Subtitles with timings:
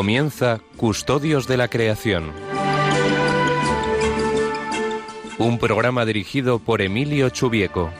[0.00, 2.32] Comienza Custodios de la Creación.
[5.36, 7.90] Un programa dirigido por Emilio Chubieco.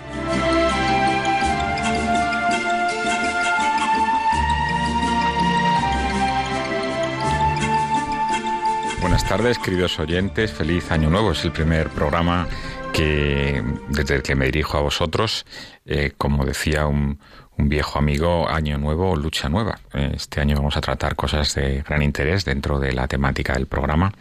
[9.03, 10.53] Buenas tardes, queridos oyentes.
[10.53, 11.32] Feliz Año Nuevo.
[11.32, 12.49] Es el primer programa
[12.93, 15.46] que desde el que me dirijo a vosotros.
[15.86, 17.18] Eh, como decía un,
[17.57, 19.79] un viejo amigo, año nuevo, lucha nueva.
[19.93, 24.13] Este año vamos a tratar cosas de gran interés dentro de la temática del programa.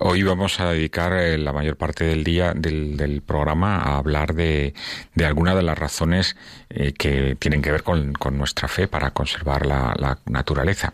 [0.00, 4.74] Hoy vamos a dedicar eh, la mayor parte del día del, programa a hablar de,
[5.14, 6.36] de algunas de las razones
[6.70, 10.92] eh, que tienen que ver con, nuestra fe para conservar la, naturaleza.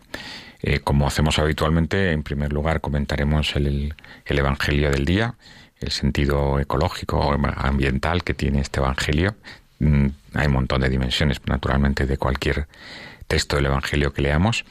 [0.83, 3.95] Como hacemos habitualmente, en primer lugar comentaremos el
[4.25, 5.35] Evangelio del día,
[5.81, 9.35] el sentido ecológico, ambiental que tiene este Evangelio.
[9.79, 12.67] Mm, hay un montón de dimensiones, naturalmente, de cualquier
[13.27, 14.65] texto del Evangelio que leamos.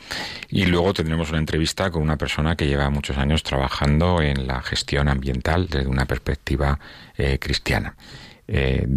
[0.50, 4.62] Y luego tendremos una entrevista con una persona que lleva muchos años trabajando en la
[4.62, 6.80] gestión ambiental desde una perspectiva
[7.18, 7.96] eh, cristiana.
[8.48, 8.88] Eh,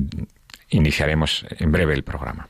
[0.70, 2.48] iniciaremos en breve el programa.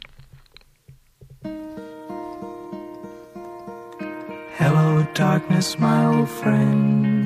[4.58, 7.25] Hello, darkness, my.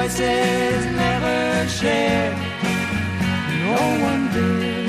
[0.00, 2.32] voices never share.
[3.64, 4.80] No one did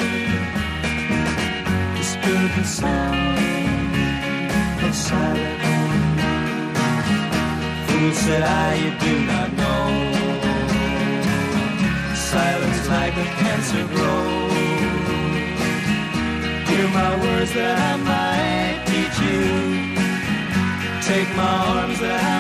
[2.58, 3.38] the sound
[4.88, 5.64] of silence.
[7.88, 9.84] Fool said I, you do not know.
[12.32, 14.52] Silence like a cancer grows.
[16.70, 19.44] Hear my words that I might teach you.
[21.10, 22.31] Take my arms that I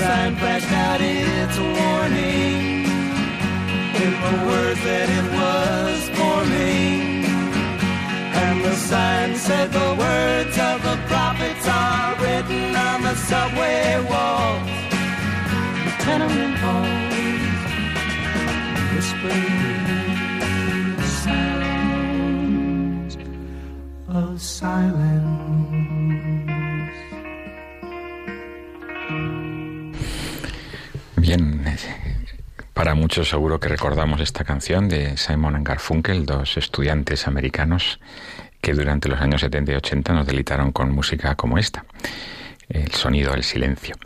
[0.00, 2.84] sign flashed out its warning
[4.02, 7.24] in the words that it was forming.
[8.42, 14.70] And the sign said the words of the prophets are written on the subway walls,
[15.84, 17.14] the tenement halls,
[18.92, 19.50] whispering
[21.24, 23.14] sounds
[24.08, 25.09] of silence.
[32.80, 38.00] Para muchos seguro que recordamos esta canción de Simon Garfunkel, dos estudiantes americanos
[38.62, 41.84] que durante los años 70 y 80 nos delitaron con música como esta,
[42.70, 43.96] el sonido del silencio.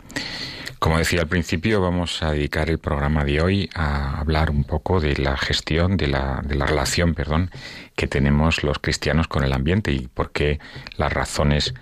[0.77, 4.99] Como decía al principio, vamos a dedicar el programa de hoy a hablar un poco
[4.99, 7.51] de la gestión, de la, de la relación, perdón,
[7.95, 10.59] que tenemos los cristianos con el ambiente y por qué
[10.97, 11.73] las razones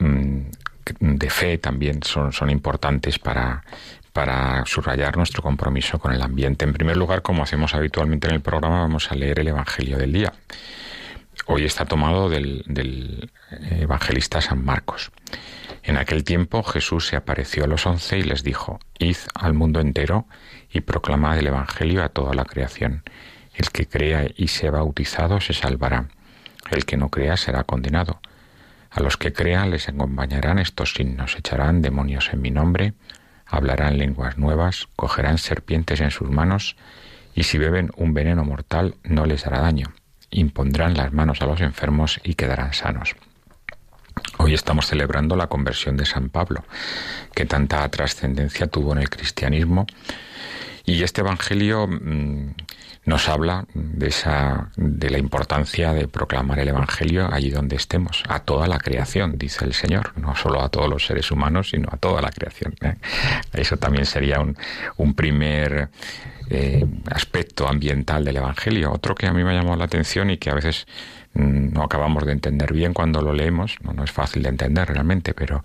[0.00, 0.40] mm,
[1.00, 3.64] de fe también son, son importantes para,
[4.12, 6.64] para subrayar nuestro compromiso con el ambiente.
[6.64, 10.12] En primer lugar, como hacemos habitualmente en el programa, vamos a leer el Evangelio del
[10.12, 10.32] día.
[11.46, 13.30] Hoy está tomado del,
[13.70, 15.10] evangelista San Marcos.
[15.82, 19.80] En aquel tiempo Jesús se apareció a los once y les dijo, Id al mundo
[19.80, 20.26] entero
[20.70, 23.02] y proclamad el Evangelio a toda la creación.
[23.54, 26.08] El que crea y sea bautizado se salvará.
[26.70, 28.20] El que no crea será condenado.
[28.90, 32.92] A los que crean les acompañarán estos signos, echarán demonios en mi nombre,
[33.52, 36.74] hablarán lenguas nuevas, cogerán serpientes en sus manos,
[37.34, 39.92] y si beben un veneno mortal no les hará daño.
[40.30, 43.14] Impondrán las manos a los enfermos y quedarán sanos.
[44.38, 46.64] Hoy estamos celebrando la conversión de San Pablo,
[47.34, 49.86] que tanta trascendencia tuvo en el cristianismo.
[50.86, 52.54] Y este Evangelio mm,
[53.04, 58.40] nos habla de esa de la importancia de proclamar el evangelio allí donde estemos, a
[58.40, 61.96] toda la creación, dice el Señor, no solo a todos los seres humanos, sino a
[61.96, 62.74] toda la creación.
[62.80, 62.96] ¿eh?
[63.52, 64.56] Eso también sería un,
[64.96, 65.90] un primer
[66.48, 68.92] eh, aspecto ambiental del evangelio.
[68.92, 70.86] Otro que a mí me ha llamado la atención y que a veces
[71.34, 74.86] mm, no acabamos de entender bien cuando lo leemos, no, no es fácil de entender
[74.86, 75.64] realmente, pero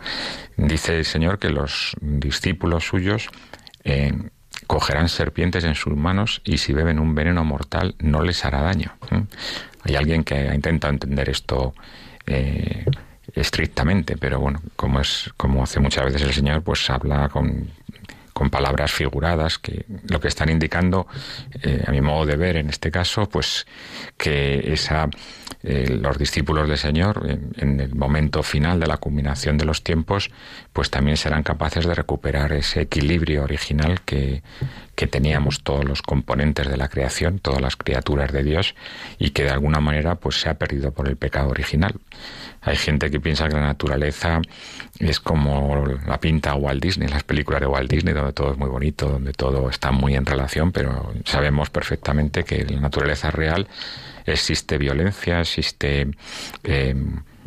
[0.56, 3.30] dice el Señor que los discípulos suyos
[3.84, 4.12] eh,
[4.68, 8.94] cogerán serpientes en sus manos y si beben un veneno mortal no les hará daño.
[9.84, 11.74] Hay alguien que ha intentado entender esto
[12.26, 12.86] eh,
[13.34, 17.70] estrictamente, pero bueno, como es como hace muchas veces el Señor, pues habla con,
[18.34, 21.08] con palabras figuradas que lo que están indicando,
[21.64, 23.66] eh, a mi modo de ver en este caso, pues
[24.18, 25.10] que esa
[25.64, 27.28] eh, los discípulos del Señor,
[27.58, 30.30] en, el momento final de la culminación de los tiempos,
[30.74, 34.44] pues también serán capaces de recuperar ese equilibrio original que,
[34.96, 38.76] que teníamos todos los componentes de la creación, todas las criaturas de Dios,
[39.20, 41.96] y que de alguna manera pues se ha perdido por el pecado original.
[42.62, 44.42] Hay gente que piensa que la naturaleza
[45.00, 48.70] es como la pinta Walt Disney, las películas de Walt Disney, donde todo es muy
[48.70, 53.68] bonito, donde todo está muy en relación, pero sabemos perfectamente que la naturaleza real
[54.26, 56.08] existe violencia, existe
[56.64, 56.96] eh,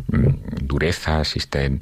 [0.08, 1.80] dureza, existen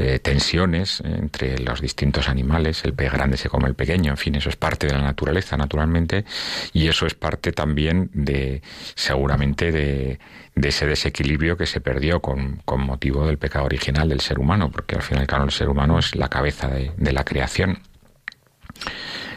[0.00, 4.36] eh, tensiones entre los distintos animales, el pez grande se come el pequeño, en fin,
[4.36, 6.24] eso es parte de la naturaleza, naturalmente,
[6.72, 8.62] y eso es parte también de,
[8.94, 10.20] seguramente, de,
[10.54, 15.02] ese desequilibrio que se perdió con, motivo del pecado original del ser humano, porque al
[15.02, 17.80] final, claro, el ser humano es la cabeza de la creación.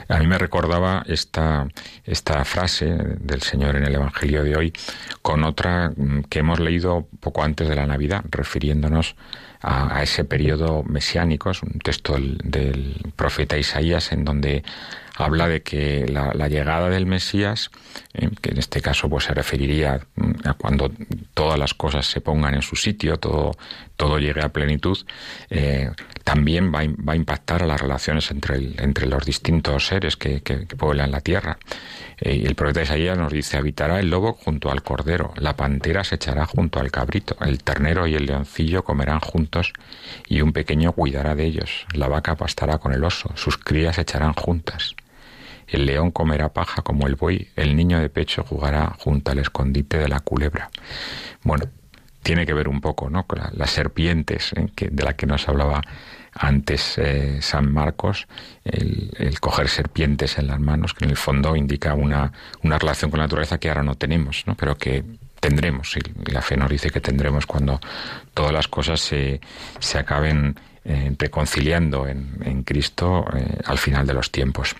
[0.07, 1.67] A mí me recordaba esta,
[2.05, 2.85] esta frase
[3.19, 4.73] del Señor en el Evangelio de hoy
[5.21, 9.15] con otra mm, que hemos leído poco antes de la Navidad, refiriéndonos
[9.61, 14.63] a, ese periodo mesiánico, es un texto del, profeta Isaías en donde
[15.15, 17.69] habla de que la, llegada del Mesías,
[18.13, 20.91] eh, que en este caso pues se referiría mm, a cuando
[21.35, 23.51] todas las cosas se pongan en su sitio, todo,
[23.97, 24.97] todo llegue a plenitud,
[25.51, 25.91] eh,
[26.23, 31.11] también va, a impactar a las relaciones entre, entre los distintos seres que, que, pueblan
[31.11, 31.57] la tierra.
[32.19, 36.15] Eh, el profeta Isaías nos dice, habitará el lobo junto al cordero, la pantera se
[36.15, 39.73] echará junto al cabrito, el ternero y el leoncillo comerán juntos
[40.27, 44.33] y un pequeño cuidará de ellos, la vaca pastará con el oso, sus crías echarán
[44.33, 44.95] juntas.
[45.67, 49.97] El león comerá paja como el buey, el niño de pecho jugará junto al escondite
[49.97, 50.69] de la culebra.
[51.43, 51.65] Bueno,
[52.23, 53.25] tiene que ver un poco ¿no?
[53.25, 54.67] con las serpientes ¿eh?
[54.75, 55.81] que, de la que nos hablaba
[56.33, 58.27] antes eh, San Marcos,
[58.63, 62.31] el, coger serpientes en las manos, que en el fondo indica una,
[62.63, 64.55] una relación con la naturaleza que ahora no tenemos, ¿no?
[64.55, 65.03] pero que
[65.41, 67.81] tendremos, y la fe nos dice que tendremos cuando
[68.33, 69.41] todas las cosas se,
[69.79, 73.25] se acaben eh, reconciliando en, en Cristo
[73.65, 74.75] al final de los tiempos.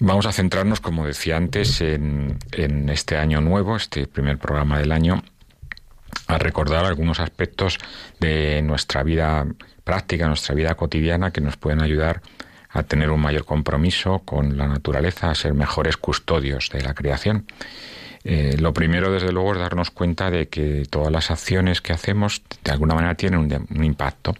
[0.00, 4.92] Vamos a centrarnos, como decía antes, en, en este año nuevo, este primer programa del
[4.92, 5.22] año,
[6.26, 7.78] a recordar algunos aspectos
[8.18, 9.46] de nuestra vida
[9.84, 12.22] práctica, nuestra vida cotidiana, que nos pueden ayudar
[12.70, 17.46] a tener un mayor compromiso con la naturaleza, a ser mejores custodios de la creación.
[18.22, 22.42] Eh, lo primero, desde luego, es darnos cuenta de que todas las acciones que hacemos,
[22.62, 24.34] de alguna manera, tienen un, impacto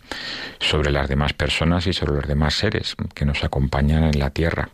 [0.59, 4.69] sobre las demás personas y sobre los demás seres que nos acompañan en la Tierra.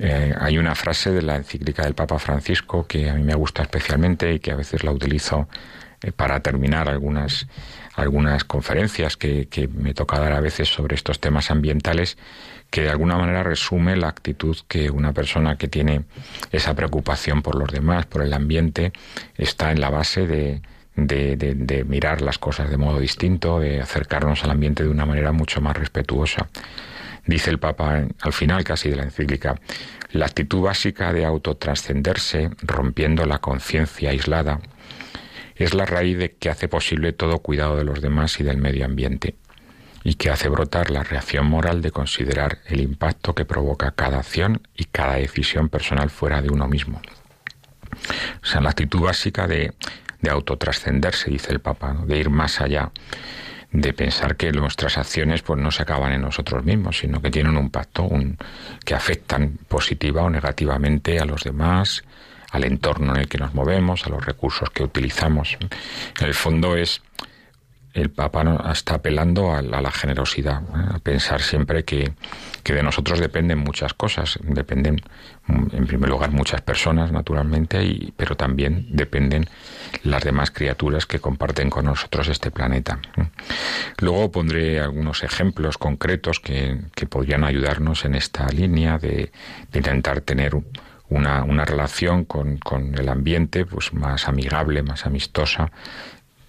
[0.00, 3.62] Eh, hay una frase de la encíclica del Papa Francisco que a mí me gusta
[3.62, 5.48] especialmente y que a veces la utilizo
[6.02, 7.48] eh, para terminar algunas,
[7.94, 12.16] algunas conferencias que, me toca dar a veces sobre estos temas ambientales,
[12.70, 16.02] que de alguna manera resume la actitud que una persona que tiene
[16.52, 18.92] esa preocupación por los demás, por el ambiente,
[19.36, 20.60] está en la base de,
[20.94, 25.60] de, mirar las cosas de modo distinto, de acercarnos al ambiente de una manera mucho
[25.60, 26.48] más respetuosa.
[27.26, 29.56] Dice el Papa al final casi de la encíclica,
[30.12, 34.60] la actitud básica de autotrascenderse, rompiendo la conciencia aislada,
[35.58, 38.84] es la raíz de que hace posible todo cuidado de los demás y del medio
[38.84, 39.36] ambiente,
[40.04, 44.62] y que hace brotar la reacción moral de considerar el impacto que provoca cada acción
[44.76, 47.00] y cada decisión personal fuera de uno mismo.
[48.42, 49.72] O sea, la actitud básica de,
[50.20, 52.92] de autotrascenderse, dice el Papa, de ir más allá
[53.70, 57.56] de pensar que nuestras acciones pues no se acaban en nosotros mismos, sino que tienen
[57.56, 58.38] un impacto un,
[58.84, 62.02] que afectan positiva o negativamente a los demás,
[62.50, 65.56] al entorno en el que nos movemos, a los recursos que utilizamos.
[65.60, 67.02] En el fondo es
[67.94, 70.94] el Papa está apelando a, la generosidad, ¿eh?
[70.94, 72.12] a pensar siempre que,
[72.62, 75.00] que, de nosotros dependen muchas cosas, dependen
[75.48, 79.48] en primer lugar muchas personas naturalmente, y, pero también dependen
[80.04, 83.00] las demás criaturas que comparten con nosotros este planeta.
[83.98, 89.32] Luego pondré algunos ejemplos concretos que, que podrían ayudarnos en esta línea de,
[89.72, 90.54] de intentar tener
[91.10, 95.70] una, una relación con, con, el ambiente pues más amigable, más amistosa,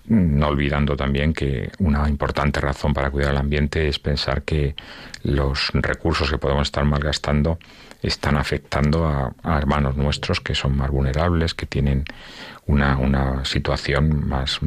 [0.08, 4.76] no olvidando también que una importante razón para cuidar el ambiente es pensar que
[5.24, 7.60] los recursos que podemos estar malgastando
[8.02, 9.06] están afectando
[9.44, 12.06] a, hermanos nuestros que son más vulnerables, que tienen
[12.66, 14.60] una, una situación más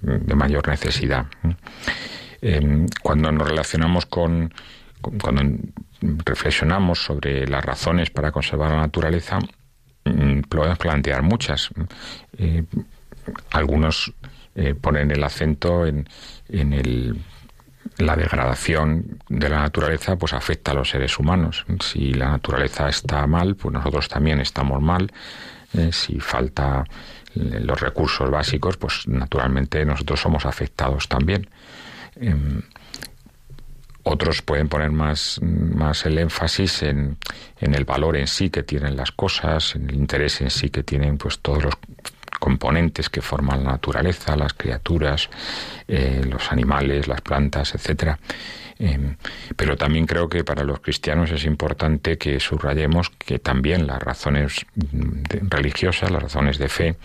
[0.00, 1.26] de mayor necesidad.
[2.40, 4.52] Em, cuando nos relacionamos con,
[5.20, 5.42] cuando
[6.24, 9.38] reflexionamos sobre las razones para conservar la naturaleza,
[10.04, 11.70] mm, podemos plantear muchas.
[12.38, 12.64] Eh,
[13.52, 14.12] algunos
[14.54, 16.08] eh, ponen el acento en,
[16.48, 17.18] en el
[17.98, 21.64] la degradación de la naturaleza pues afecta a los seres humanos.
[21.80, 25.12] Si la naturaleza está mal, pues nosotros también estamos mal.
[25.74, 26.84] Eh, si falta
[27.34, 31.48] los recursos básicos, pues naturalmente nosotros somos afectados también.
[34.04, 37.16] Otros pueden poner más, más el énfasis en,
[37.60, 40.82] en, el valor en sí que tienen las cosas, en el interés en sí que
[40.82, 41.74] tienen pues todos los
[42.38, 45.30] componentes que forman la naturaleza, las criaturas,
[45.88, 48.18] eh, los animales, las plantas, etcétera.
[48.78, 49.16] Em,
[49.56, 54.66] pero también creo que para los cristianos es importante que subrayemos que también las razones
[55.48, 56.96] religiosas, las razones de fe,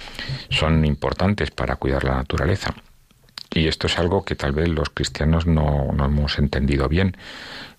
[0.50, 2.74] son importantes para cuidar la naturaleza.
[3.52, 7.18] Y esto es algo que tal vez los cristianos no, no, hemos entendido bien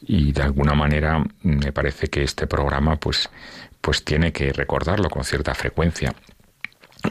[0.01, 3.31] y de alguna manera me parece que este programa pues,
[3.81, 6.15] pues tiene que recordarlo con cierta frecuencia.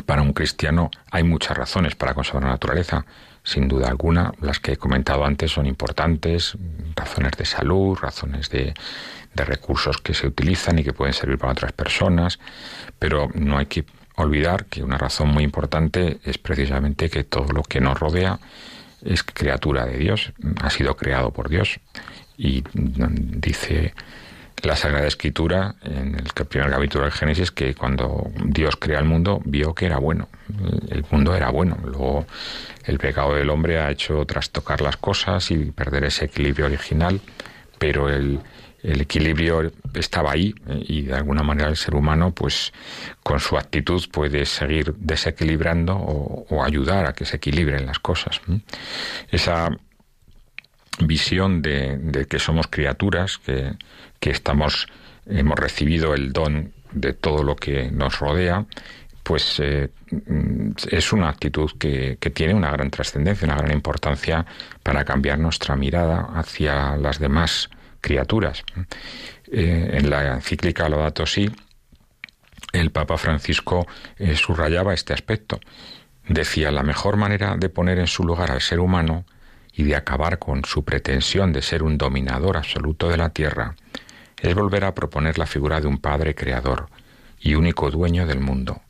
[0.05, 3.05] Para un cristiano hay muchas razones para conservar la naturaleza.
[3.43, 6.57] Sin duda alguna, las que he comentado antes son importantes,
[6.95, 8.73] razones de salud, razones de,
[9.33, 12.39] de recursos que se utilizan y que pueden servir para otras personas,
[12.99, 13.85] pero no hay que
[14.19, 18.39] olvidar que una razón muy importante es precisamente que todo lo que nos rodea
[19.03, 21.79] es criatura de Dios, ha sido creado por Dios.
[22.37, 23.93] Y dice
[24.63, 29.41] la Sagrada Escritura, en el primer capítulo del Génesis, que cuando Dios crea el mundo,
[29.45, 30.27] vio que era bueno.
[30.89, 31.77] El mundo era bueno.
[31.83, 32.25] Luego
[32.85, 37.21] el pecado del hombre ha hecho trastocar las cosas y perder ese equilibrio original,
[37.77, 38.39] pero el,
[38.83, 42.73] el equilibrio estaba ahí y de alguna manera el ser humano, pues
[43.23, 48.41] con su actitud puede seguir desequilibrando o, ayudar a que se equilibren las cosas.
[49.31, 49.69] Esa
[50.99, 53.73] visión de, que somos criaturas, que
[54.19, 54.87] que estamos,
[55.25, 58.65] hemos recibido el don de todo lo que nos rodea,
[59.23, 59.89] pues eh,
[60.89, 64.45] es una actitud que, que, tiene una gran trascendencia, una gran importancia
[64.81, 67.69] para cambiar nuestra mirada hacia las demás
[68.01, 68.63] criaturas.
[69.51, 71.49] Eh, en la encíclica Laudato Si,
[72.73, 73.87] el Papa Francisco
[74.17, 75.59] eh, subrayaba este aspecto.
[76.27, 79.25] Decía, la mejor manera de poner en su lugar al ser humano
[79.73, 83.75] y de acabar con su pretensión de ser un dominador absoluto de la tierra
[84.41, 86.89] es volver a proponer la figura de un Padre creador
[87.39, 88.81] y único dueño del mundo,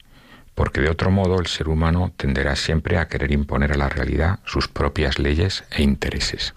[0.56, 4.40] porque de otro modo el ser humano tenderá siempre a querer imponer a la realidad
[4.46, 6.54] sus propias leyes e intereses.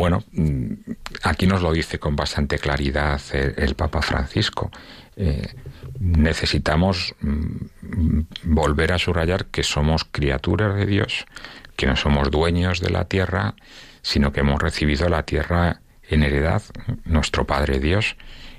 [0.00, 0.72] Bueno, mm,
[1.24, 4.70] aquí nos lo dice con bastante claridad el, Papa Francisco.
[5.14, 5.46] Eh,
[5.98, 11.26] necesitamos mm, volver a subrayar que somos criaturas de Dios,
[11.76, 13.52] que no somos dueños de la tierra,
[14.00, 16.62] sino que hemos recibido la tierra en heredad.
[17.04, 18.16] Nuestro Padre Dios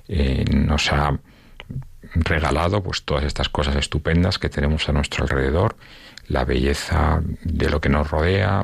[0.08, 1.18] eh, nos ha
[2.14, 5.76] regalado pues todas estas cosas estupendas que tenemos a nuestro alrededor,
[6.28, 8.64] la belleza de lo que nos rodea,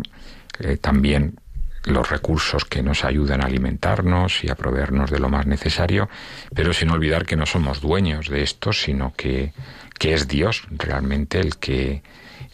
[0.59, 1.39] eh, también
[1.87, 6.09] los recursos que nos ayudan a alimentarnos y a proveernos de lo más necesario,
[6.53, 9.53] pero sin olvidar que no somos dueños de esto, sino que,
[9.97, 12.03] que es Dios realmente el que,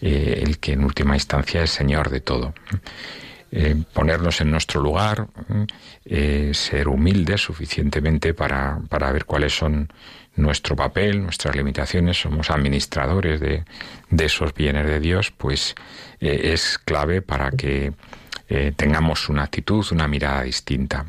[0.01, 2.53] eh, el que en última instancia es Señor de todo.
[3.51, 5.27] Eh, ponernos en nuestro lugar,
[6.05, 9.93] eh, ser humildes suficientemente para, para, ver cuáles son
[10.35, 13.63] nuestro papel, nuestras limitaciones, somos administradores de,
[14.09, 15.75] de esos bienes de Dios, pues
[16.19, 17.93] es clave para que
[18.75, 21.05] tengamos una actitud, una mirada distinta.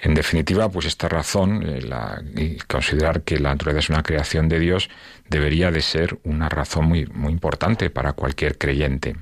[0.00, 2.22] En definitiva, pues esta razón, la,
[2.68, 4.88] considerar que la naturaleza es una creación de Dios,
[5.28, 9.16] debería de ser una razón muy, muy importante para cualquier creyente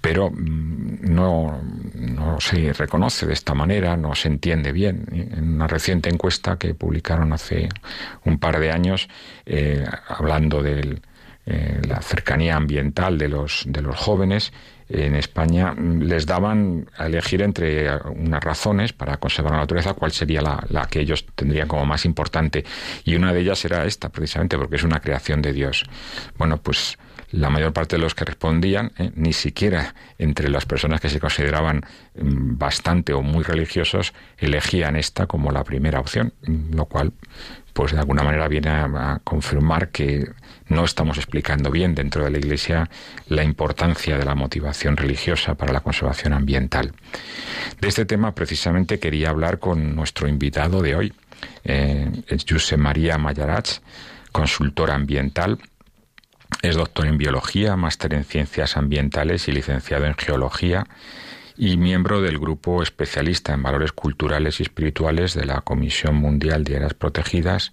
[0.00, 1.60] pero mm, no,
[1.94, 5.06] no se reconoce de esta manera, no se entiende bien.
[5.12, 7.68] En una reciente encuesta que publicaron hace
[8.24, 9.08] un par de años,
[9.46, 11.00] eh, hablando de
[11.46, 14.52] eh, la cercanía ambiental de los, de los jóvenes,
[14.90, 20.12] en España mm, les daban a elegir entre unas razones para conservar la naturaleza cuál
[20.12, 22.64] sería la, la, que ellos tendrían como más importante.
[23.04, 25.84] Y una de ellas era esta, precisamente, porque es una creación de Dios.
[26.36, 26.98] Bueno, pues
[27.32, 31.20] la mayor parte de los que respondían, eh, ni siquiera entre las personas que se
[31.20, 31.82] consideraban
[32.14, 36.32] mm, bastante o muy religiosos, elegían esta como la primera opción,
[36.72, 37.12] lo cual,
[37.72, 40.28] pues de alguna manera viene a, confirmar que
[40.70, 42.88] no estamos explicando bien dentro de la Iglesia
[43.28, 46.92] la importancia de la motivación religiosa para la conservación ambiental.
[47.80, 51.12] De este tema precisamente quería hablar con nuestro invitado de hoy,
[51.64, 52.10] eh,
[52.48, 53.80] José María Mayarach,
[54.32, 55.58] consultor ambiental
[56.62, 60.86] es doctor en biología, máster en ciencias ambientales y licenciado en geología
[61.56, 66.76] y miembro del grupo especialista en valores culturales y espirituales de la Comisión Mundial de
[66.76, 67.72] Áreas Protegidas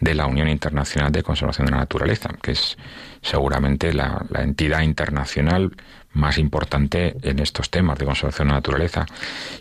[0.00, 2.76] de la Unión Internacional de Conservación de la Naturaleza, que es
[3.22, 5.72] seguramente la, entidad internacional
[6.12, 9.06] más importante en estos temas de conservación de la naturaleza.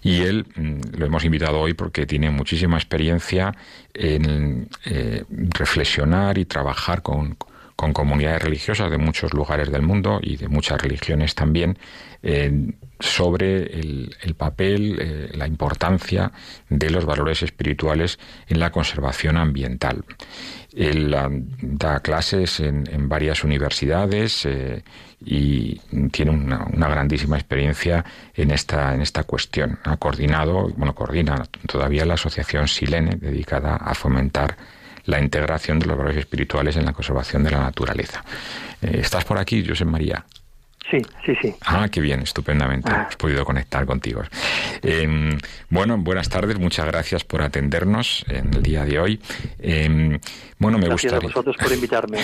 [0.02, 3.54] Y él mm, lo hemos invitado hoy porque tiene muchísima experiencia
[3.94, 7.38] en eh, reflexionar y trabajar con,
[7.76, 11.78] con comunidades religiosas de muchos lugares del mundo y de muchas religiones también
[13.00, 16.32] sobre el, papel, eh, la importancia
[16.70, 20.04] de los valores espirituales en la conservación ambiental.
[20.74, 21.16] Él
[21.62, 24.84] da clases en, varias universidades eh,
[25.26, 25.80] y
[26.12, 29.80] tiene una, una, grandísima experiencia en esta, en esta cuestión.
[29.84, 34.56] Ha coordinado, bueno, coordina todavía la asociación Silene, dedicada a fomentar
[35.08, 38.24] la integración de los valores espirituales en la conservación de la naturaleza.
[38.82, 40.24] Eh, ¿Estás por aquí, José María?
[40.90, 41.54] Sí, sí, sí.
[41.66, 42.90] Ah, qué bien, estupendamente.
[42.92, 43.02] Ah.
[43.02, 44.22] Hemos podido conectar contigo.
[44.82, 45.38] Em,
[45.70, 49.20] bueno, buenas tardes, muchas gracias por atendernos en el día de hoy.
[49.60, 50.18] Em,
[50.60, 51.30] bueno, me gracias gustaría.
[51.30, 52.20] a vosotros por invitarme.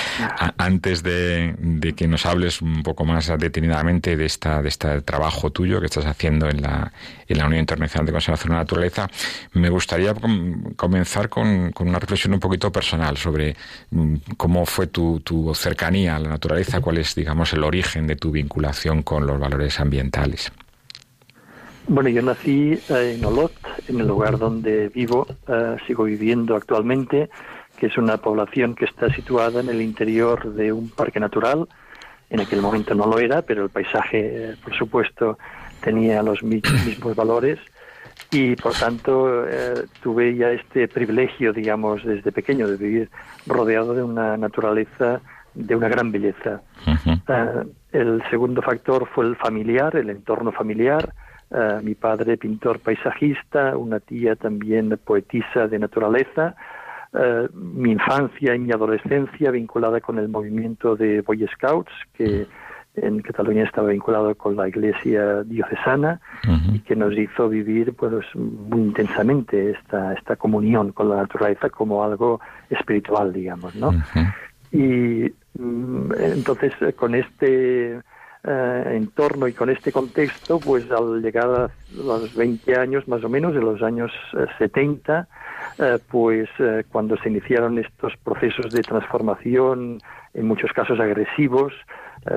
[0.58, 1.54] Antes de,
[1.96, 6.06] que nos hables un poco más detenidamente de esta de este trabajo tuyo que estás
[6.06, 6.92] haciendo en la,
[7.28, 9.08] en la Unión Internacional de Conservación de la Naturaleza,
[9.52, 10.14] me gustaría
[10.76, 13.54] comenzar con, con, una reflexión un poquito personal sobre
[13.90, 18.16] mm, cómo fue tu, tu cercanía a la naturaleza, cuál es, digamos, el origen de
[18.16, 20.52] tu vinculación con los valores ambientales?
[21.90, 23.52] Bueno, yo nací eh, en Olot,
[23.88, 27.30] en el lugar donde vivo, eh, sigo viviendo actualmente,
[27.78, 31.66] que es una población que está situada en el interior de un parque natural.
[32.28, 34.18] En aquel momento no lo era, pero el paisaje,
[34.50, 35.38] eh, por supuesto,
[35.80, 37.58] tenía los mismos valores
[38.30, 39.46] y, por tanto,
[40.02, 43.10] tuve ya este privilegio, digamos, desde pequeño de vivir
[43.46, 45.22] rodeado de una naturaleza
[45.58, 46.62] de una gran belleza.
[47.92, 51.12] El segundo factor fue el familiar, el entorno familiar.
[51.50, 56.54] Uh, mi padre pintor paisajista, una tía también poetisa de naturaleza.
[57.12, 62.46] Uh, mi infancia y mi adolescencia vinculada con el movimiento de Boy Scouts, que
[62.94, 66.20] en Cataluña estaba vinculado con la iglesia diocesana
[66.72, 72.02] y que nos hizo vivir pues muy intensamente esta, esta comunión con la naturaleza como
[72.02, 73.92] algo espiritual, digamos, ¿no?
[74.72, 78.00] Y entonces, eh, con este
[78.44, 83.28] eh, entorno y con este contexto, pues al llegar a los 20 años más o
[83.28, 84.12] menos, en los años
[84.58, 85.26] 70,
[85.78, 86.48] eh, pues
[86.90, 89.98] cuando se iniciaron estos procesos de transformación,
[90.34, 91.72] en muchos casos agresivos,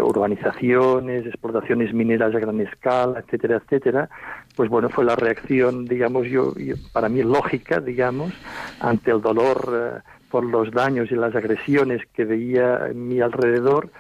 [0.01, 4.09] urbanizaciones, explotaciones mineras a gran escala, etcétera, etcétera,
[4.55, 6.53] pues bueno, fue la reacción, digamos, yo,
[6.93, 8.31] para mí lógica, digamos,
[8.79, 13.91] ante el dolor por los daños y las agresiones que veía en mi alrededor,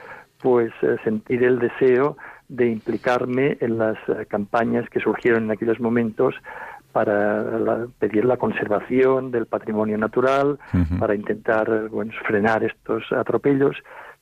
[0.41, 2.17] pues eh, sentir el deseo
[2.47, 6.35] de implicarme en las eh, campañas que surgieron en aquellos momentos
[6.91, 10.59] para pedir la conservación del patrimonio natural,
[10.99, 13.77] para intentar bueno, frenar estos atropellos.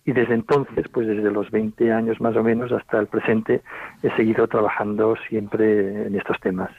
[0.05, 3.61] Y desde entonces, pues desde los 20 años más o menos hasta el presente,
[4.03, 6.69] he seguido trabajando siempre en estos temas.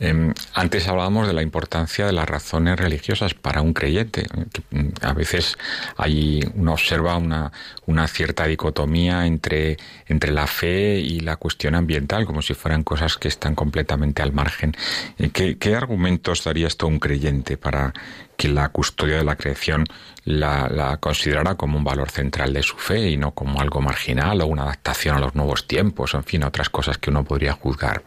[0.00, 4.26] Em, antes hablábamos de la importancia de las razones religiosas para un creyente.
[4.70, 5.56] Mm, a veces
[5.96, 7.52] hay, uno observa una,
[7.86, 9.76] una cierta dicotomía entre,
[10.06, 14.32] entre la fe y la cuestión ambiental, como si fueran cosas que están completamente al
[14.32, 14.74] margen.
[15.18, 17.92] Eh, ¿Qué, qué argumentos daría esto a un creyente para
[18.36, 19.84] que la custodia de la creación
[20.24, 24.40] la, la, considerara como un valor central de su fe y no como algo marginal
[24.40, 28.02] o una adaptación a los nuevos tiempos, en fin, otras cosas que uno podría juzgar.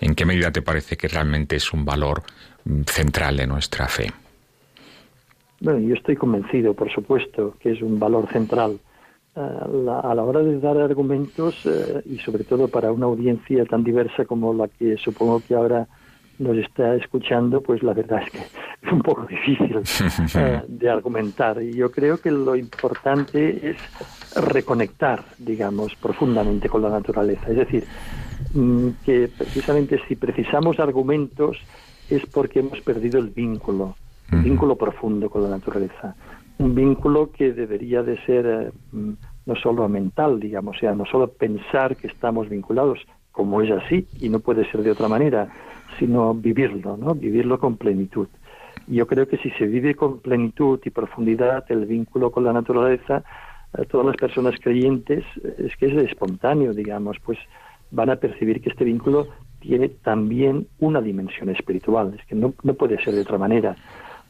[0.00, 2.22] ¿En qué medida te parece que realmente es un valor
[2.64, 4.12] mm, central de nuestra fe?
[5.60, 8.80] Bueno, yo estoy convencido, por supuesto, que es un valor central
[9.34, 14.26] a la hora de dar argumentos eh, y sobre todo para una audiencia tan diversa
[14.26, 15.88] como la que supongo que ahora
[16.42, 19.80] nos está escuchando, pues la verdad es que es un poco difícil
[20.34, 21.62] eh, de argumentar.
[21.62, 23.76] Y yo creo que lo importante es
[24.34, 27.48] reconectar, digamos, profundamente con la naturaleza.
[27.48, 27.84] Es decir,
[28.54, 31.58] mm, que precisamente si precisamos argumentos
[32.10, 33.96] es porque hemos perdido el vínculo,
[34.30, 36.14] el vínculo profundo con la naturaleza
[36.58, 39.12] un vínculo que debería de ser eh, mm,
[39.46, 43.00] no solo mental, digamos, o sea, no solo pensar que estamos vinculados,
[43.32, 45.48] como es así, y no puede ser de otra manera,
[45.98, 47.14] sino vivirlo, ¿no?
[47.14, 48.28] Vivirlo con plenitud.
[48.86, 53.24] Yo creo que si se vive con plenitud y profundidad el vínculo con la naturaleza,
[53.90, 55.24] todas las personas creyentes,
[55.58, 57.38] es que es espontáneo, digamos, pues
[57.90, 59.28] van a percibir que este vínculo
[59.60, 63.76] tiene también una dimensión espiritual, es que no, no puede ser de otra manera.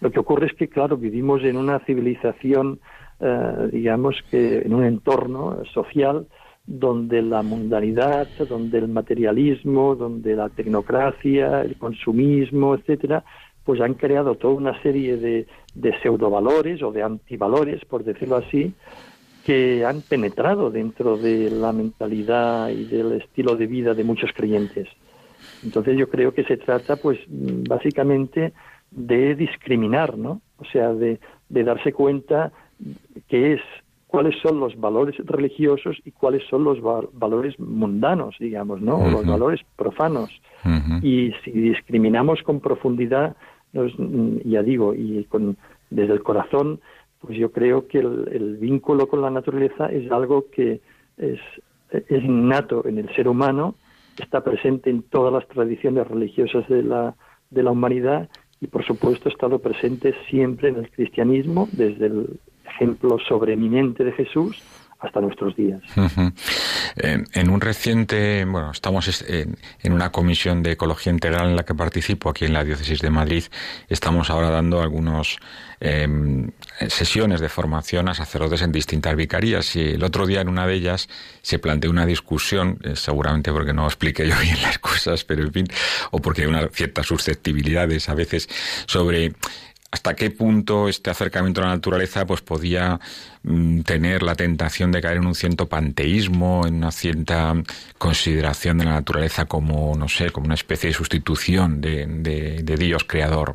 [0.00, 2.80] Lo que ocurre es que, claro, vivimos en una civilización,
[3.20, 6.26] eh, digamos que en un entorno social
[6.66, 13.24] donde la mundanidad, donde el materialismo, donde la tecnocracia, el consumismo, etcétera,
[13.64, 18.74] pues han creado toda una serie de, de pseudovalores o de antivalores, por decirlo así,
[19.44, 24.88] que han penetrado dentro de la mentalidad y del estilo de vida de muchos creyentes.
[25.64, 28.52] Entonces yo creo que se trata, pues, básicamente
[28.90, 30.40] de discriminar, ¿no?
[30.58, 32.52] O sea, de, darse cuenta
[33.28, 33.60] que es
[34.12, 36.78] cuáles son los valores religiosos y cuáles son los
[37.14, 39.10] valores mundanos, digamos, ¿no?
[39.10, 40.28] Los valores profanos.
[41.00, 43.34] Y si discriminamos con profundidad,
[43.72, 45.56] ya digo, y con,
[45.88, 46.80] desde el corazón,
[47.20, 50.82] pues yo creo que el, vínculo con la naturaleza es algo que
[51.16, 51.40] es,
[51.90, 53.76] es innato en el ser humano,
[54.22, 57.14] está presente en todas las tradiciones religiosas de la,
[57.48, 58.28] de la humanidad
[58.60, 62.40] y por supuesto ha estado presente siempre en el cristianismo, desde el
[62.74, 64.62] ejemplo sobreeminente de Jesús
[65.02, 65.82] hasta nuestros días.
[66.96, 69.56] en, un reciente, bueno, estamos en,
[69.92, 73.44] una comisión de ecología integral en la que participo aquí en la diócesis de Madrid.
[73.88, 75.38] Estamos ahora dando algunas
[75.80, 76.52] em,
[76.88, 80.74] sesiones de formación a sacerdotes en distintas vicarías y el otro día en una de
[80.74, 81.08] ellas
[81.42, 85.52] se planteó una discusión, eh, seguramente porque no expliqué yo bien las cosas, pero en
[85.52, 85.66] fin,
[86.12, 88.48] o porque hay una ciertas susceptibilidades a veces
[88.86, 89.32] sobre
[89.92, 92.98] hasta qué punto este acercamiento a la naturaleza pues podía
[93.42, 97.54] mm, tener la tentación de caer en un cierto panteísmo, en una cierta
[97.98, 103.04] consideración de la naturaleza como, no sé, como una especie de sustitución de, de, Dios
[103.04, 103.52] creador.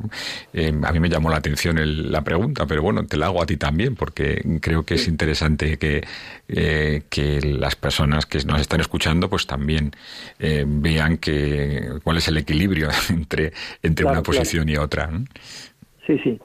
[0.52, 1.76] Eh, a mí me llamó la atención
[2.12, 5.76] la pregunta, pero bueno, te la hago a ti también, porque creo que es interesante
[5.76, 6.06] que,
[6.46, 9.90] eh, que las personas que nos están escuchando pues también
[10.38, 15.10] eh, vean que cuál es el equilibrio entre, entre una posición y otra.
[16.08, 16.40] Sí, sí.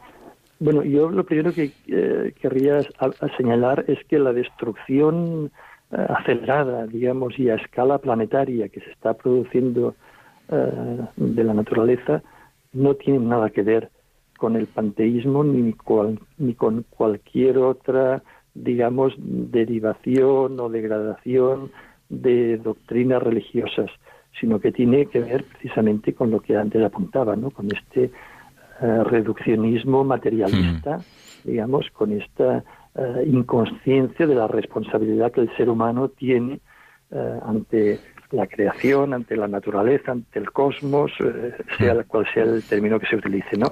[0.59, 2.81] Bueno, yo lo primero que eh, querría
[3.37, 5.51] señalar es que la destrucción
[5.89, 9.95] eh, acelerada, digamos, y a escala planetaria que se está produciendo
[10.49, 12.21] eh, de la naturaleza
[12.73, 13.89] no tiene nada que ver
[14.37, 15.73] con el panteísmo ni,
[16.37, 18.21] ni con cualquier otra,
[18.53, 21.71] digamos, derivación o degradación
[22.09, 23.89] de doctrinas religiosas,
[24.41, 27.49] sino que tiene que ver precisamente con lo que antes apuntaba, ¿no?
[27.49, 28.11] con este
[28.83, 30.99] eh, reduccionismo materialista,
[31.45, 32.65] digamos, con esta
[32.95, 36.59] eh, inconsciencia de la responsabilidad que el ser humano tiene
[37.09, 41.13] eh, ante la creación, ante la naturaleza, ante el cosmos,
[41.77, 43.71] sea cual sea el término que se utilice, ¿no?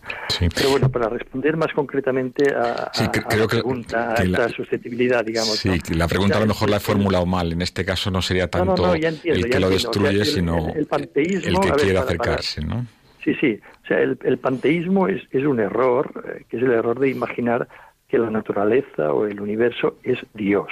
[0.55, 2.89] Pero bueno, para responder más concretamente a,
[3.35, 5.57] la pregunta, a esta susceptibilidad, digamos.
[5.57, 7.51] Sí, la pregunta a lo mejor la he formulado mal.
[7.51, 12.63] En este caso no sería tanto el que lo destruye, sino el, que quiere acercarse,
[12.63, 12.85] ¿no?
[13.23, 13.59] Sí, sí.
[13.83, 17.67] O sea, el, panteísmo es, es, un error, eh, que es el error de imaginar
[18.07, 20.67] que la naturaleza o el universo es Dios,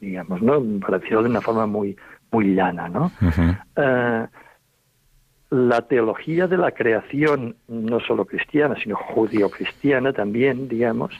[0.00, 0.62] digamos, ¿no?
[0.80, 1.96] Para decirlo de una forma muy,
[2.30, 3.10] muy llana, ¿no?
[3.76, 4.26] Eh,
[5.50, 11.14] la teología de la creación, no solo cristiana, sino judío-cristiana también, digamos,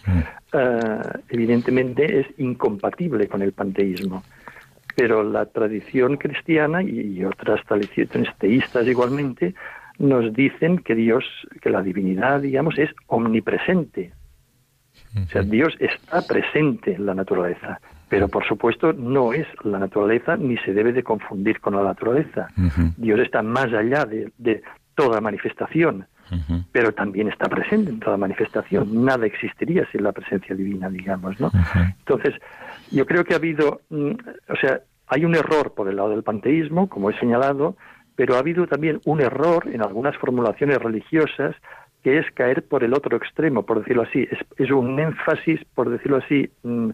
[0.53, 4.23] eh, evidentemente es incompatible con el panteísmo.
[4.97, 9.55] Pero la tradición cristiana y otras tradiciones teístas igualmente
[9.99, 11.25] nos dicen que Dios,
[11.61, 14.13] que la divinidad, digamos, es omnipresente.
[15.17, 20.37] O sea, Dios está presente en la naturaleza, pero por supuesto no es la naturaleza
[20.37, 22.49] ni se debe de confundir con la naturaleza.
[22.97, 24.63] Dios está más allá de,
[24.97, 26.07] toda manifestación,
[26.73, 29.05] pero también está presente en toda manifestación.
[29.05, 31.51] Nada existiría sin la presencia divina, digamos, ¿no?
[31.99, 32.35] Entonces,
[32.91, 34.13] yo creo que ha habido, mm,
[34.49, 37.77] o sea, hay un error por el lado del panteísmo, como he señalado,
[38.17, 41.57] pero ha habido también un error en algunas formulaciones religiosas
[42.03, 44.29] que es caer por el otro extremo, por decirlo así.
[44.59, 46.91] Es, un énfasis, por decirlo así, mm,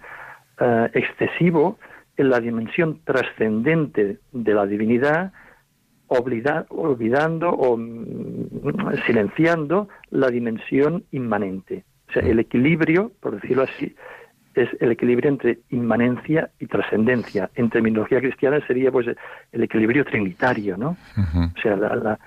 [0.60, 1.78] eh, excesivo
[2.16, 5.32] en la dimensión trascendente de la divinidad,
[6.06, 11.84] olvidando o mm, silenciando la dimensión inmanente.
[12.08, 13.94] O sea, el equilibrio, por decirlo así,
[14.62, 17.50] es el equilibrio entre inmanencia y trascendencia.
[17.54, 19.06] En terminología cristiana sería pues
[19.52, 20.96] el equilibrio trinitario, ¿no?
[21.16, 22.18] O sea, la,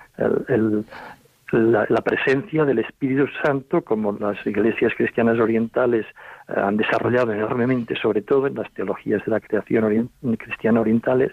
[1.52, 6.06] la, presencia del Espíritu Santo, como las iglesias cristianas orientales
[6.48, 11.32] eh, han desarrollado enormemente, sobre todo en las teologías de la creación cristiana orientales,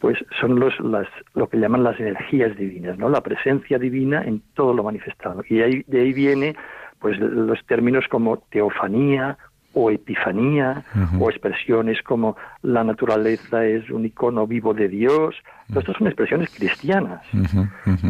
[0.00, 3.08] pues son los, las, lo que llaman las energías divinas, ¿no?
[3.08, 5.42] La presencia divina en todo lo manifestado.
[5.48, 6.54] Y ahí, de ahí viene
[6.98, 9.38] pues los términos como teofanía
[9.78, 10.84] o epifanía,
[11.20, 15.34] o expresiones como la naturaleza es un icono vivo de Dios.
[15.68, 17.20] Estas son expresiones cristianas.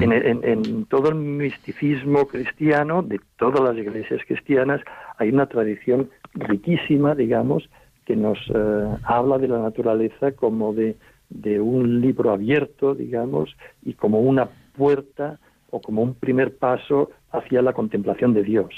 [0.01, 4.81] En, todo el misticismo cristiano, de todas las iglesias cristianas,
[5.19, 7.69] hay una tradición riquísima, digamos,
[8.05, 10.97] que nos eh, habla de la naturaleza como de,
[11.31, 17.61] de un libro abierto, digamos, y como una puerta o como un primer paso hacia
[17.61, 18.71] la contemplación de Dios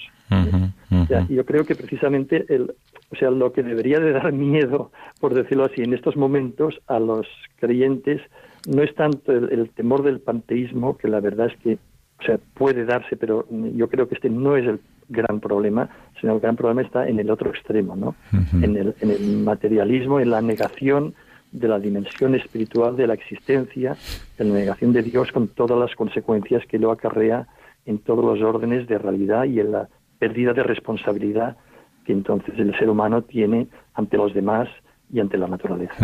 [1.29, 2.75] yo creo que precisamente el,
[3.11, 4.90] o sea, lo que debería de dar miedo,
[5.21, 8.21] por decirlo así, en estos momentos a los creyentes
[8.66, 11.79] no es tanto el, temor del panteísmo, que la verdad es que
[12.21, 15.88] o sea, puede darse, pero yo creo que este no es el gran problema,
[16.21, 18.14] sino el gran problema está en el otro extremo, ¿no?
[18.61, 21.14] en, el, en el materialismo, en la negación
[21.53, 23.97] de la dimensión espiritual de la existencia,
[24.38, 27.47] en la negación de Dios con todas las consecuencias que lo acarrea
[27.87, 31.57] en todos los órdenes de realidad y en la pérdida de responsabilidad
[32.04, 34.68] que entonces el ser humano tiene ante los demás
[35.11, 35.94] y ante la naturaleza.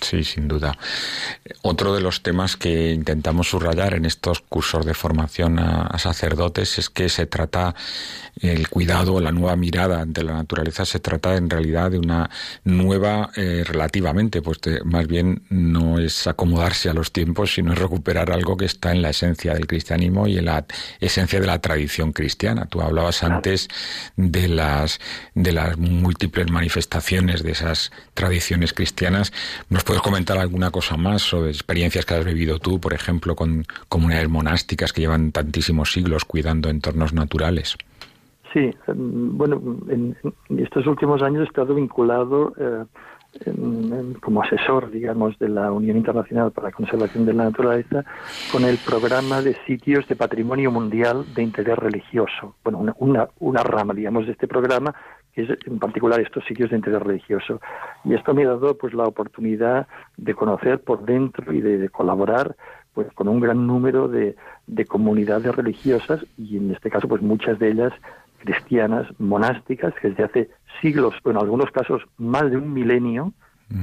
[0.00, 0.76] Sí, sin duda.
[1.62, 6.90] Otro de los temas que intentamos subrayar en estos cursos de formación a, sacerdotes es
[6.90, 7.74] que se trata
[8.40, 12.30] el cuidado, la nueva mirada ante la naturaleza, se trata en realidad de una
[12.64, 18.30] nueva, eh, relativamente, pues más bien no es acomodarse a los tiempos, sino es recuperar
[18.30, 20.64] algo que está en la esencia del cristianismo y en la
[21.00, 22.66] esencia de la tradición cristiana.
[22.66, 23.68] Tú hablabas antes
[24.16, 25.00] de las,
[25.34, 28.43] de las múltiples manifestaciones de esas tradiciones
[28.74, 29.32] cristianas.
[29.70, 33.64] ¿Nos puedes comentar alguna cosa más sobre experiencias que has vivido tú, por ejemplo, con
[33.88, 37.76] comunidades monásticas que llevan tantísimos siglos cuidando entornos naturales?
[38.52, 40.16] Sí, em, bueno, en,
[40.58, 42.84] estos últimos años he estado vinculado eh,
[44.20, 48.04] como asesor, digamos, de la Unión Internacional para la Conservación de la Naturaleza
[48.52, 52.54] con el programa de sitios de patrimonio mundial de interés religioso.
[52.62, 54.94] Bueno, una, una, rama, digamos, de este programa
[55.42, 57.60] es en particular estos sitios de interés religioso.
[58.04, 62.56] Y esto me ha dado pues la oportunidad de conocer por dentro y de, colaborar
[62.92, 64.36] pues con un gran número de,
[64.68, 67.92] de, comunidades religiosas y en este caso pues muchas de ellas
[68.44, 73.32] cristianas, monásticas, que desde hace siglos, o en algunos casos más de un milenio,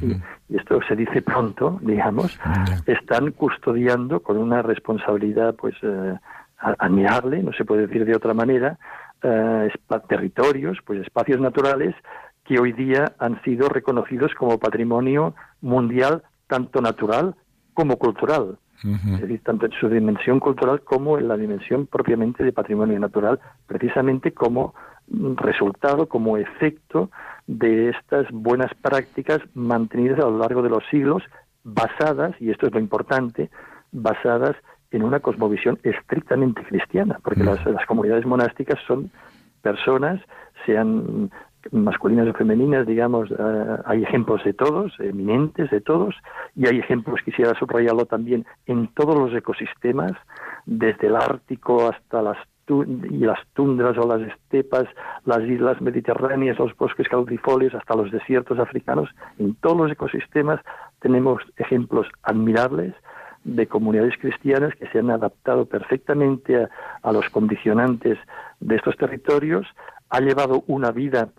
[0.02, 0.16] y,
[0.56, 2.40] esto se dice pronto, digamos,
[2.86, 6.16] están custodiando con una responsabilidad pues eh,
[6.58, 8.78] admirable, no se puede decir de otra manera,
[9.24, 9.70] eh,
[10.08, 11.96] territorios, pues espacios naturales
[12.44, 17.36] que hoy día han sido reconocidos como patrimonio mundial tanto natural
[17.74, 18.58] como cultural.
[18.84, 23.40] Es decir, tanto en su dimensión cultural como en la dimensión propiamente de patrimonio natural,
[23.68, 24.74] precisamente como
[25.08, 27.12] resultado, como efecto
[27.46, 31.22] de estas buenas prácticas mantenidas a lo largo de los siglos,
[31.64, 33.52] basadas, y esto es lo importante,
[33.92, 34.56] basadas
[34.92, 39.10] en una cosmovisión estrictamente cristiana, porque las, comunidades monásticas son
[39.62, 40.22] personas,
[40.66, 41.32] sean
[41.72, 46.16] masculinas o femeninas, digamos, eh, hay ejemplos de todos, eminentes de todos,
[46.56, 50.14] y hay ejemplos, quisiera subrayarlo también, en todos los ecosistemas,
[50.66, 52.38] desde el Ártico hasta las
[52.70, 54.86] y las tundras o las estepas,
[55.26, 60.62] las islas mediterráneas, los bosques caudifolios, hasta los desiertos africanos, en todos los ecosistemas
[61.02, 62.94] tenemos ejemplos admirables
[63.44, 66.68] de comunidades cristianas que se han adaptado perfectamente
[67.02, 68.18] a, los condicionantes
[68.60, 69.68] de estos territorios,
[70.10, 71.30] ha llevado una vida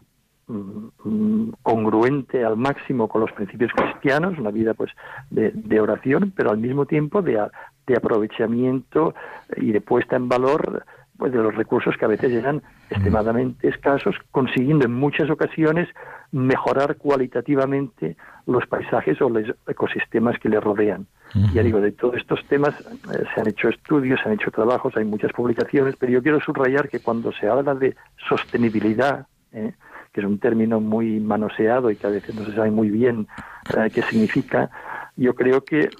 [0.49, 4.91] mm, mm, congruente al máximo con los principios cristianos, una vida pues
[5.31, 7.49] de, oración, pero al mismo tiempo de,
[7.87, 9.15] de, aprovechamiento
[9.57, 10.85] y de puesta en valor
[11.23, 15.89] pues de los recursos que a veces eran extremadamente escasos, consiguiendo en muchas ocasiones
[16.33, 21.07] mejorar cualitativamente los paisajes o los ecosistemas que le rodean.
[21.55, 24.97] Ya digo, de todos estos temas eh, se han hecho estudios, se han hecho trabajos,
[24.97, 27.95] hay muchas publicaciones, pero yo quiero subrayar que cuando se habla de
[28.29, 29.75] sostenibilidad, eh,
[30.13, 33.29] que es un término muy manoseado y que a veces no se sabe muy bien
[33.77, 34.71] eh, qué significa,
[35.16, 35.90] yo creo que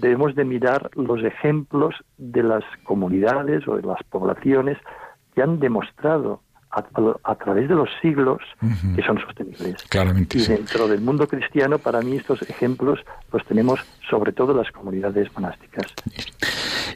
[0.00, 4.78] debemos de mirar los ejemplos de las comunidades o de las poblaciones
[5.34, 8.38] que han demostrado a, través de los siglos
[8.94, 9.82] que son sostenibles.
[9.88, 10.38] Claramente.
[10.38, 13.00] Y dentro del mundo cristiano, para mí estos ejemplos
[13.32, 15.92] los tenemos sobre todo las comunidades monásticas.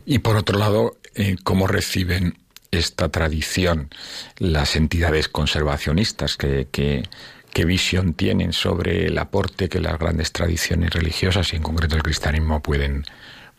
[0.04, 2.34] Y por otro lado, eh, ¿cómo reciben
[2.70, 3.88] esta tradición
[4.38, 7.02] las entidades conservacionistas que,
[7.54, 12.02] qué visión tienen sobre el aporte que las grandes tradiciones religiosas y en concreto el
[12.02, 13.04] cristianismo pueden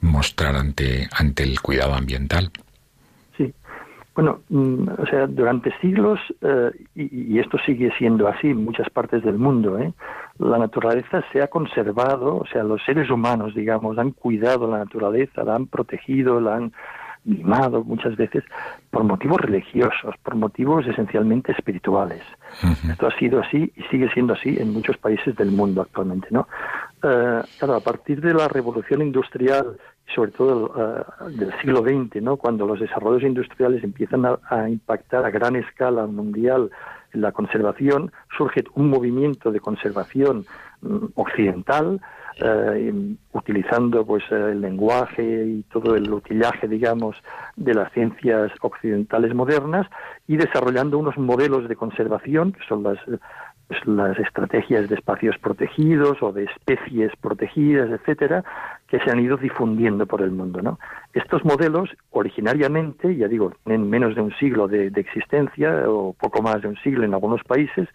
[0.02, 2.52] mostrar ante, ante el cuidado ambiental.
[3.38, 3.54] Sí,
[4.14, 9.24] bueno, mm, o sea, durante siglos, eh, y, esto sigue siendo así en muchas partes
[9.24, 9.94] del mundo, ¿eh?
[10.40, 15.44] la naturaleza se ha conservado, o sea, los seres humanos, digamos, han cuidado la naturaleza,
[15.44, 16.74] la han protegido, la han
[17.24, 18.44] mimado muchas veces
[18.96, 22.24] por motivos religiosos, por motivos esencialmente espirituales.
[22.90, 26.48] Esto ha sido así y sigue siendo así en muchos países del mundo actualmente, ¿no?
[27.04, 29.76] Eh, claro, a partir de la revolución industrial,
[30.16, 32.38] sobre todo eh, del siglo XX, ¿no?
[32.38, 36.72] Cuando los desarrollos industriales empiezan a impactar a gran escala mundial
[37.12, 40.46] en la conservación, surge un movimiento de conservación
[40.80, 42.00] mm, occidental
[42.38, 47.16] eh, utilizando pues el lenguaje y todo el utillaje digamos
[47.56, 49.88] de las ciencias occidentales modernas
[50.28, 52.98] y desarrollando unos modelos de conservación que son las
[53.68, 58.44] pues, las estrategias de espacios protegidos o de especies protegidas, etcétera,
[58.88, 60.62] que se han ido difundiendo por el mundo.
[60.62, 60.78] ¿no?
[61.14, 66.62] Estos modelos, originariamente, ya digo, en menos de un siglo de existencia o poco más
[66.62, 67.90] de un siglo en algunos países,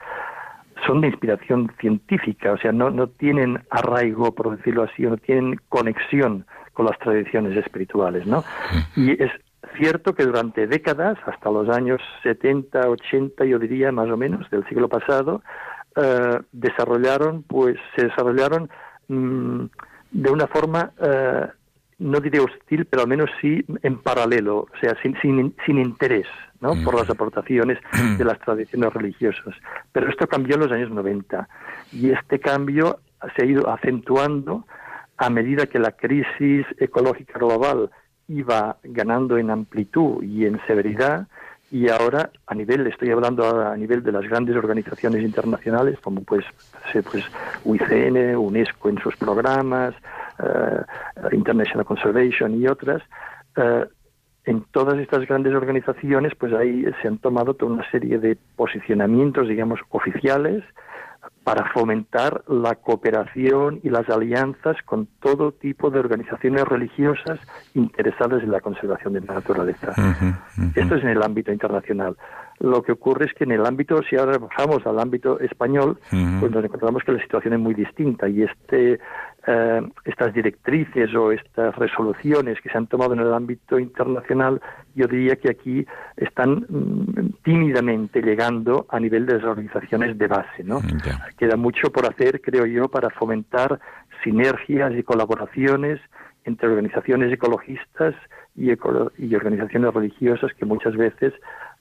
[0.87, 5.17] son de inspiración científica, o sea, no, no tienen arraigo, por decirlo así, o no
[5.17, 8.45] tienen conexión con las tradiciones espirituales, ¿no?
[8.97, 9.31] Y es
[9.77, 14.67] cierto que durante décadas, hasta los años 70, 80, yo diría más o menos, del
[14.69, 15.43] siglo pasado,
[15.97, 18.71] eh, desarrollaron, pues, se desarrollaron
[19.09, 19.65] mm,
[20.13, 21.47] de una forma, eh,
[22.01, 26.27] no diré hostil, pero al menos sí en paralelo, o sea, sin, sin, sin interés,
[26.61, 26.75] ¿no?
[26.83, 27.79] por las aportaciones
[28.19, 29.55] de las tradiciones religiosas.
[29.93, 31.49] Pero esto cambió en los años 90
[31.93, 33.01] y este cambio
[33.37, 34.65] se ha ido acentuando
[35.19, 37.91] a medida que la crisis ecológica global
[38.29, 41.29] iba ganando en amplitud y en severidad
[41.71, 46.45] y ahora a nivel estoy hablando a nivel de las grandes organizaciones internacionales como pues
[47.11, 47.25] pues
[47.65, 49.95] UICN, UNESCO en sus programas,
[51.33, 53.03] International Conservation y otras
[53.57, 53.85] eh,
[54.45, 59.49] en todas estas grandes organizaciones, pues ahí se han tomado toda una serie de posicionamientos,
[59.49, 60.65] digamos, oficiales
[61.45, 67.39] para fomentar la cooperación y las alianzas con todo tipo de organizaciones religiosas
[67.75, 69.95] interesadas en la conservación de la naturaleza.
[70.75, 72.17] Esto es en el ámbito internacional.
[72.61, 76.53] Lo que ocurre es que en el ámbito, si ahora bajamos al ámbito español, pues
[76.53, 79.01] nos encontramos que la situación es muy distinta y este
[79.47, 84.61] eh, estas directrices o estas resoluciones que se han tomado en el ámbito internacional,
[84.95, 85.87] yo diría que aquí
[86.19, 90.63] están mm, tímidamente llegando a nivel de las organizaciones de base.
[90.63, 90.83] ¿no?
[91.39, 93.81] Queda mucho por hacer, creo yo, para fomentar
[94.23, 95.99] sinergias y colaboraciones
[96.45, 98.15] entre organizaciones ecologistas
[98.55, 101.33] y, y organizaciones religiosas que muchas veces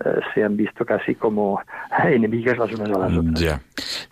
[0.04, 1.62] eh, se han visto casi como
[2.06, 3.40] enemigas las unas a las otras.
[3.40, 3.62] Ya,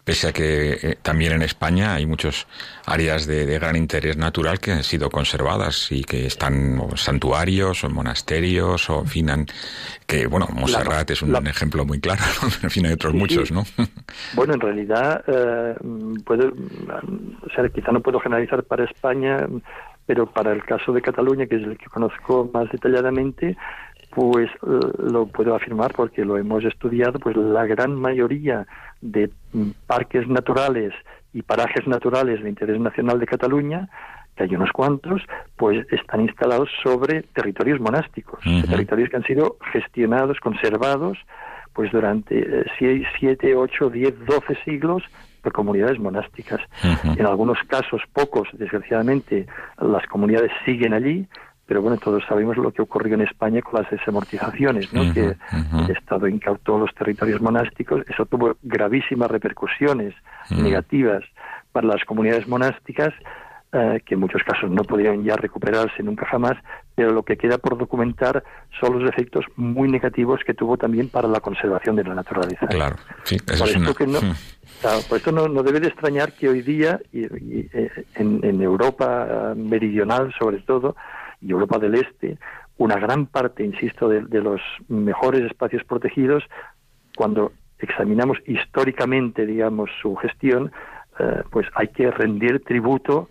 [0.04, 2.46] pese a que eh, también en España hay muchas
[2.86, 8.90] áreas de, gran interés natural que han sido conservadas y que están santuarios o monasterios
[8.90, 9.46] o finan
[10.06, 12.22] que bueno, Montserrat es un ejemplo muy claro,
[12.64, 13.64] en fin hay otros muchos, ¿no?
[14.36, 15.76] Bueno, en realidad, eh,
[16.26, 19.46] puedo, o sea, quizá no puedo generalizar para España,
[20.06, 23.58] pero para el caso de Cataluña, que es el que conozco más detalladamente,
[24.10, 28.66] pues eh, lo puedo afirmar porque lo hemos estudiado, pues la gran mayoría
[29.02, 30.94] de mm, parques naturales
[31.34, 33.90] y parajes naturales de interés nacional de Cataluña,
[34.36, 35.22] que hay unos cuantos,
[35.56, 41.18] pues están instalados sobre territorios monásticos, territorios que han sido gestionados, conservados,
[41.74, 45.04] pues durante 7, 8, 10, 12 siglos
[45.42, 46.60] por comunidades monásticas.
[46.84, 49.46] En algunos casos, pocos, desgraciadamente,
[49.80, 51.28] las comunidades siguen allí,
[51.68, 55.14] pero bueno, todos sabemos lo que ocurrió en España con las desamortizaciones, ¿no?
[55.14, 58.04] que el Estado incautó los territorios monásticos.
[58.08, 60.16] Eso tuvo gravísimas repercusiones
[60.50, 61.24] negativas
[61.74, 63.14] para las comunidades monásticas,
[63.74, 66.54] eh, que en muchos casos no podían ya recuperarse nunca jamás,
[66.96, 68.42] pero lo que queda por documentar
[68.80, 72.66] son los efectos muy negativos que tuvo también para la conservación de la naturaleza.
[72.68, 74.20] Claro, sí, eso por es esto que no,
[75.10, 80.34] por esto no, debe de extrañar que hoy día, y, eh, en, en Europa meridional
[80.40, 80.96] sobre todo,
[81.42, 82.38] y Europa del Este,
[82.78, 86.44] una gran parte, insisto, de, los mejores espacios protegidos,
[87.16, 90.72] cuando examinamos históricamente, digamos, su gestión,
[91.20, 93.30] eh, pues hay que rendir tributo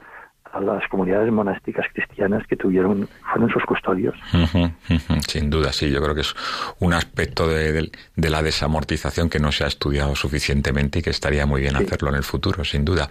[0.52, 4.14] a las comunidades monásticas cristianas que tuvieron, fueron sus custodios.
[5.28, 6.34] Sin duda, sí, yo creo que es
[6.78, 11.60] un aspecto de, la desamortización que no se ha estudiado suficientemente y que estaría muy
[11.60, 13.08] bien hacerlo en el futuro, sin duda.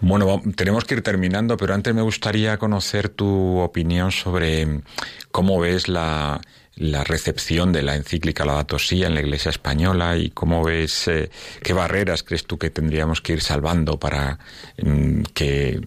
[0.00, 4.82] Bueno, tenemos que ir terminando, pero antes me gustaría conocer tu opinión sobre
[5.30, 6.40] cómo ves la
[6.76, 11.30] la recepción de la encíclica Laudato Si en la Iglesia española y cómo ves eh,
[11.62, 14.38] qué barreras crees tú que tendríamos que ir salvando para
[14.82, 15.80] mm, que,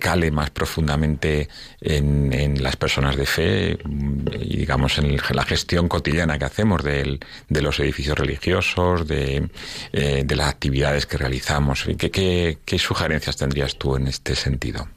[0.00, 1.48] cale más profundamente
[1.80, 7.18] en, las personas de fe mm, y digamos en la gestión cotidiana que hacemos de,
[7.48, 9.48] los edificios religiosos, de,
[9.92, 11.84] eh, de, las actividades que realizamos.
[11.98, 14.88] ¿Qué, qué, qué sugerencias tendrías tú en este sentido?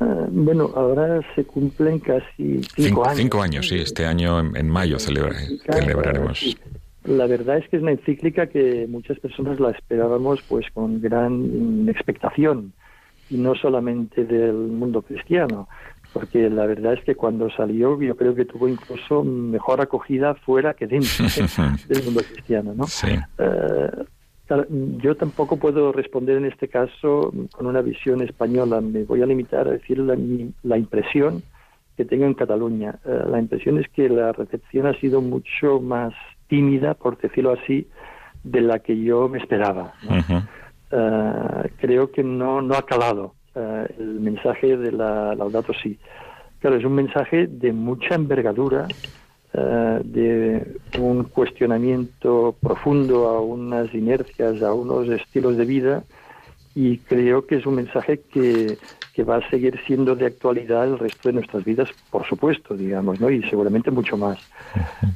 [0.00, 3.18] Ah, bueno, ahora se cumplen casi cinco, años.
[3.18, 3.76] Cinco años, sí.
[3.76, 6.56] Este año, en, mayo, celebraremos.
[7.04, 11.86] La verdad es que es una encíclica que muchas personas la esperábamos pues con gran
[11.88, 12.72] expectación
[13.28, 15.68] y no solamente del mundo cristiano,
[16.14, 20.72] porque la verdad es que cuando salió yo creo que tuvo incluso mejor acogida fuera
[20.74, 21.26] que dentro
[21.88, 22.86] del mundo cristiano, ¿no?
[22.86, 23.08] Sí.
[23.38, 24.04] Eh,
[24.48, 28.80] yo tampoco puedo responder en este caso con una visión española.
[28.80, 31.42] Me voy a limitar a decir la, impresión
[31.96, 32.98] que tengo en Cataluña.
[33.04, 36.12] Eh, la impresión es que la recepción ha sido mucho más
[36.48, 37.88] tímida, por decirlo así,
[38.42, 39.94] de la que yo me esperaba.
[40.90, 45.98] Eh, creo que no, no ha calado eh, el mensaje de la Laudato Si.
[46.60, 48.88] Claro, es un mensaje de mucha envergadura,
[49.56, 50.66] eh, de
[50.98, 56.04] un cuestionamiento profundo a unas inercias, a unos estilos de vida
[56.74, 58.78] y creo que es un mensaje que,
[59.12, 63.20] que va a seguir siendo de actualidad el resto de nuestras vidas, por supuesto, digamos,
[63.20, 63.30] ¿no?
[63.30, 64.38] y seguramente mucho más.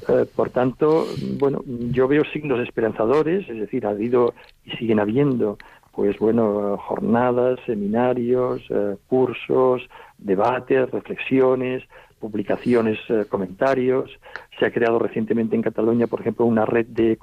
[0.09, 1.09] Eh, por tanto,
[1.39, 4.35] bueno, yo veo signos esperanzadores, es decir, ha habido
[4.65, 5.59] y siguen habiendo
[5.99, 9.83] pues bueno, jornadas, seminarios, eh, cursos,
[10.17, 11.83] debates, reflexiones,
[12.19, 14.11] publicaciones, eh, comentarios.
[14.59, 17.19] Se ha creado recientemente en Cataluña, por ejemplo, una red de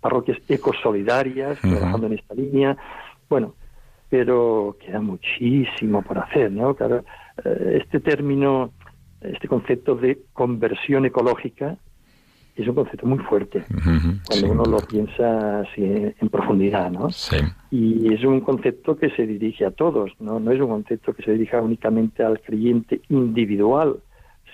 [0.00, 2.76] parroquias ecosolidarias trabajando en esta línea.
[3.28, 3.54] Bueno,
[4.08, 6.74] pero queda muchísimo por hacer, ¿no?
[6.74, 7.04] Claro,
[7.44, 8.72] eh, este término,
[9.20, 11.76] este concepto de conversión ecológica
[12.56, 13.64] es un concepto muy fuerte
[14.28, 17.10] cuando uno lo piensa así en profundidad, ¿no?
[17.10, 17.36] Sí.
[17.70, 20.38] Y es un concepto que se dirige a todos, ¿no?
[20.38, 23.96] No es un concepto que se dirija únicamente al creyente individual,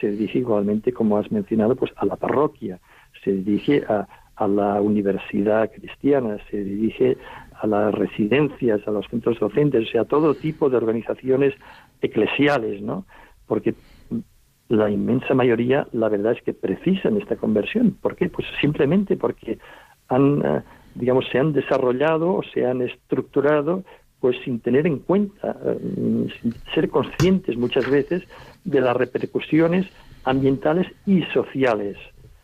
[0.01, 2.79] se dirige igualmente, como has mencionado, pues a la parroquia,
[3.25, 4.07] se dirige a,
[4.47, 7.19] la universidad cristiana, se dirige
[7.61, 11.53] a las residencias, a los centros docentes, o sea, a todo tipo de organizaciones
[12.01, 13.05] eclesiales, ¿no?
[13.47, 13.75] Porque
[14.71, 17.99] la inmensa mayoría, la verdad es que precisan esta conversión.
[18.01, 18.31] ¿Por qué?
[18.31, 19.59] Pues simplemente porque
[20.09, 20.63] han, eh,
[20.95, 23.85] digamos, se han desarrollado o se han estructurado
[24.21, 28.23] pues sin tener en cuenta, eh, sin ser conscientes muchas veces
[28.65, 29.87] de las repercusiones
[30.25, 31.97] ambientales y sociales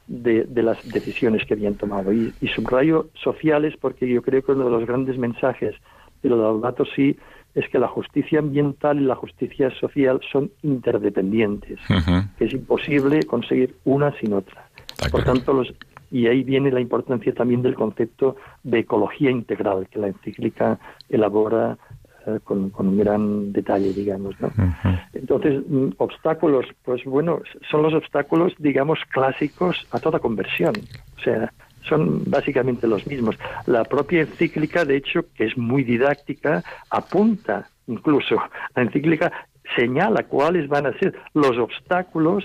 [0.06, 2.12] de, las decisiones que habían tomado.
[2.12, 5.74] Y, subrayo sociales porque yo creo que uno de los grandes mensajes
[6.22, 7.16] de los datos sí
[7.54, 11.78] es que la justicia ambiental y la justicia social son interdependientes,
[12.38, 14.68] que es imposible conseguir una sin otra.
[15.10, 15.72] Por tanto, los,
[16.10, 21.78] y ahí viene la importancia también del concepto de ecología integral que la encíclica elabora
[22.44, 24.34] con, un gran detalle, digamos.
[24.40, 24.50] ¿no?
[25.12, 30.74] Entonces, mm, obstáculos, pues bueno, son los obstáculos, digamos, clásicos a toda conversión.
[31.18, 31.52] O sea,
[31.88, 33.36] son básicamente los mismos.
[33.66, 38.36] La propia encíclica, de hecho, que es muy didáctica, apunta incluso,
[38.74, 39.32] la encíclica
[39.74, 42.44] señala cuáles van a ser los obstáculos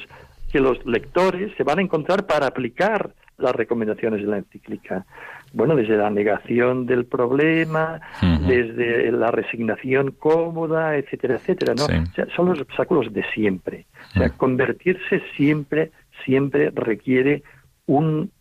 [0.52, 5.06] que los lectores se van a encontrar para aplicar las recomendaciones de la encíclica.
[5.54, 8.00] Bueno, desde la negación del problema,
[8.48, 11.86] desde la resignación cómoda, etcétera, etcétera, ¿no?
[11.86, 13.86] O sea, son los obstáculos de siempre.
[14.16, 15.92] O sea, convertirse siempre,
[16.24, 17.44] siempre requiere
[17.86, 18.32] un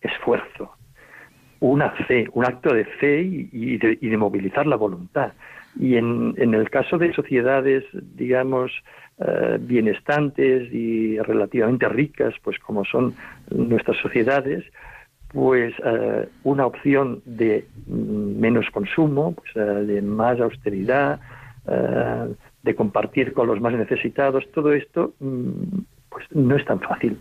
[0.00, 0.72] esfuerzo,
[1.60, 5.32] una fe, un acto de fe y, de, movilizar la voluntad.
[5.78, 8.72] Y en, en, el caso de sociedades, digamos,
[9.20, 13.16] eh, bienestantes y relativamente ricas, pues como son
[13.50, 14.64] nuestras sociedades,
[15.28, 21.20] pues eh, una opción de menos consumo, pues, eh, de más austeridad,
[22.62, 27.18] de compartir con los más necesitados, todo esto mm, pues no es tan fácil.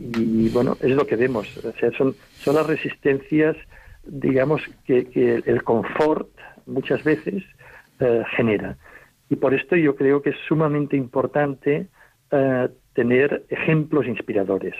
[0.00, 1.46] Y bueno, es lo que vemos.
[1.64, 3.56] O sea, son, son las resistencias,
[4.04, 6.28] digamos, que, que el confort
[6.66, 7.44] muchas veces
[8.36, 8.76] genera.
[9.32, 11.86] Y por esto yo creo que es sumamente importante
[12.30, 14.74] eh, tener ejemplos inspiradores.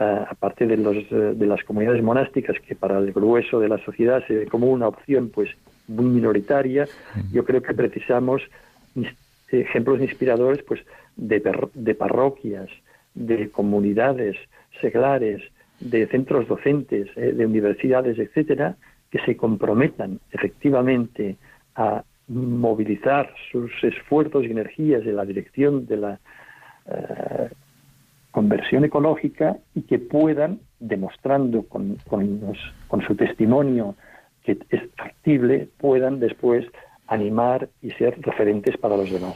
[0.00, 4.26] Aparte de, los, eh, de las comunidades monásticas, que para el grueso de la sociedad
[4.26, 5.50] se ve como una opción pues
[5.88, 6.86] muy minoritaria,
[7.30, 8.40] yo creo que precisamos
[9.50, 10.80] ejemplos inspiradores pues
[11.16, 11.42] de,
[11.74, 12.70] de parroquias,
[13.14, 14.36] de comunidades
[14.80, 15.42] seglares,
[15.80, 18.76] de centros docentes, eh, de universidades, etcétera,
[19.10, 21.36] que se comprometan efectivamente
[21.74, 26.20] a movilizar sus esfuerzos y energías en la dirección de la
[26.86, 27.48] eh,
[28.30, 33.96] conversión ecológica y que puedan, demostrando con, con, su testimonio
[34.44, 36.66] que es factible, puedan después
[37.06, 39.34] animar y ser referentes para los demás.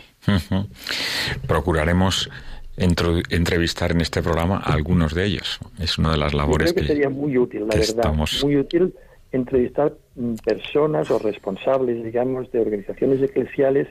[1.47, 2.31] Procuraremos
[2.77, 5.61] entrevistar en este programa a algunos de ellos.
[5.79, 8.95] Es una de las labores que, sería muy útil, la verdad, muy útil
[9.33, 13.89] entrevistar mm, personas o responsables, digamos, de organizaciones eclesiales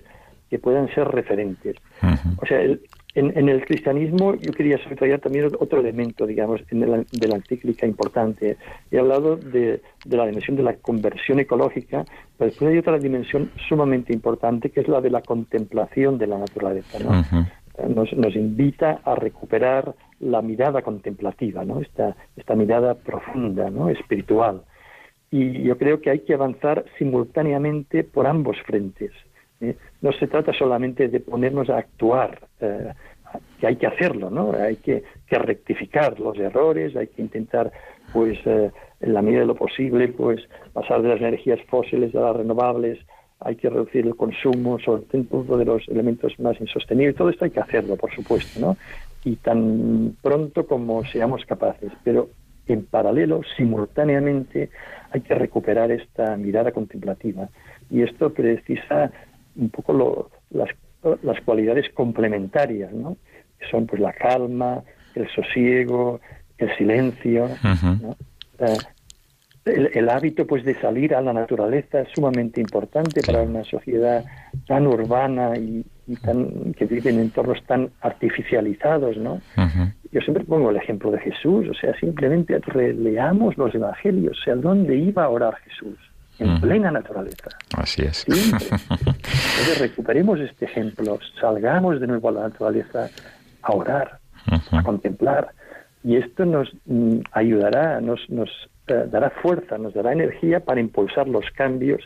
[0.49, 1.75] que puedan ser referentes.
[2.37, 2.59] O sea,
[3.15, 8.57] en, el cristianismo yo quería subrayar también otro elemento, digamos, en de la encíclica importante.
[8.89, 12.05] He hablado de, la dimensión de la conversión ecológica,
[12.37, 16.39] pero después hay otra dimensión sumamente importante que es la de la contemplación de la
[16.39, 16.97] naturaleza.
[17.87, 21.81] Nos, nos, invita a recuperar la mirada contemplativa, ¿no?
[21.81, 23.89] esta, esta mirada profunda, ¿no?
[23.89, 24.61] espiritual.
[25.31, 29.11] Y yo creo que hay que avanzar simultáneamente por ambos frentes.
[29.69, 29.77] ¿Eh?
[30.01, 32.93] No se trata solamente de ponernos a actuar, eh,
[33.59, 34.53] que hay que hacerlo, ¿no?
[34.53, 37.71] Hay que, rectificar los errores, hay que intentar,
[38.13, 42.19] pues, eh, en la medida de lo posible, pues, pasar de las energías fósiles a
[42.19, 42.99] las renovables,
[43.39, 47.15] hay que reducir el consumo, sobre todo de los elementos más insostenibles.
[47.15, 48.77] Todo esto hay que hacerlo, por supuesto, ¿no?
[49.25, 51.91] Y tan pronto como seamos capaces.
[52.03, 52.29] Pero
[52.67, 54.69] en paralelo, simultáneamente,
[55.11, 57.49] hay que recuperar esta mirada contemplativa.
[57.89, 59.11] Y esto precisa
[59.55, 60.69] un poco las,
[61.21, 63.17] las, cualidades complementarias, ¿no?
[63.59, 64.83] que son pues la calma,
[65.15, 66.19] el sosiego,
[66.57, 67.49] el silencio.
[68.59, 68.77] Eh,
[69.65, 74.25] el, hábito pues de salir a la naturaleza es sumamente importante para una sociedad
[74.67, 75.85] tan urbana y,
[76.21, 79.39] tan que vive en entornos tan artificializados, ¿no?
[80.11, 84.55] Yo siempre pongo el ejemplo de Jesús, o sea, simplemente releamos los evangelios, o sea,
[84.55, 85.97] ¿dónde iba a orar Jesús?
[86.39, 87.49] En plena naturaleza.
[87.77, 88.25] Así es.
[88.27, 93.09] Entonces recuperemos este ejemplo, salgamos de nuevo a la naturaleza
[93.61, 94.19] a orar,
[94.71, 95.49] a contemplar,
[96.03, 98.49] y esto nos mm, ayudará, nos, nos
[98.87, 102.01] eh, dará fuerza, nos dará energía para impulsar los cambios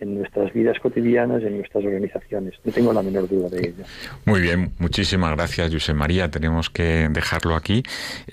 [0.00, 2.54] en nuestras vidas cotidianas, en nuestras organizaciones.
[2.64, 3.84] No tengo la menor duda de ello.
[4.26, 6.30] Muy bien, muchísimas gracias, José María.
[6.30, 7.82] Tenemos que dejarlo aquí.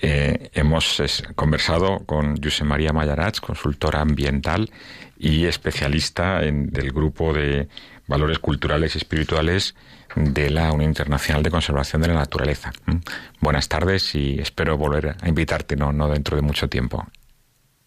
[0.00, 1.02] Eh, hemos
[1.34, 4.70] conversado con José María Mayarach, consultora ambiental
[5.18, 7.68] y especialista en, del grupo de
[8.06, 9.74] valores culturales y espirituales
[10.14, 12.72] de la Unión Internacional de Conservación de la Naturaleza.
[12.86, 12.96] ¿Mm?
[13.40, 17.04] Buenas tardes y espero volver a invitarte no, no dentro de mucho tiempo.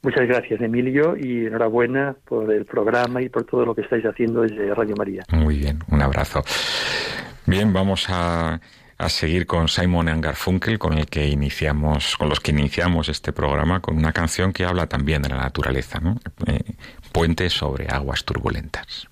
[0.02, 4.42] Muchas gracias, Emilio, y enhorabuena por el programa y por todo lo que estáis haciendo
[4.44, 5.24] desde Radio María.
[5.32, 6.42] Muy bien, un abrazo.
[7.46, 8.62] Bien, vamos a,
[9.08, 13.80] seguir con Simon and Garfunkel, con el que iniciamos, con los que iniciamos este programa,
[13.80, 16.20] con una canción que habla también de la naturaleza, ¿no?
[16.48, 16.76] Eh,
[17.14, 19.08] Puente sobre aguas turbulentas.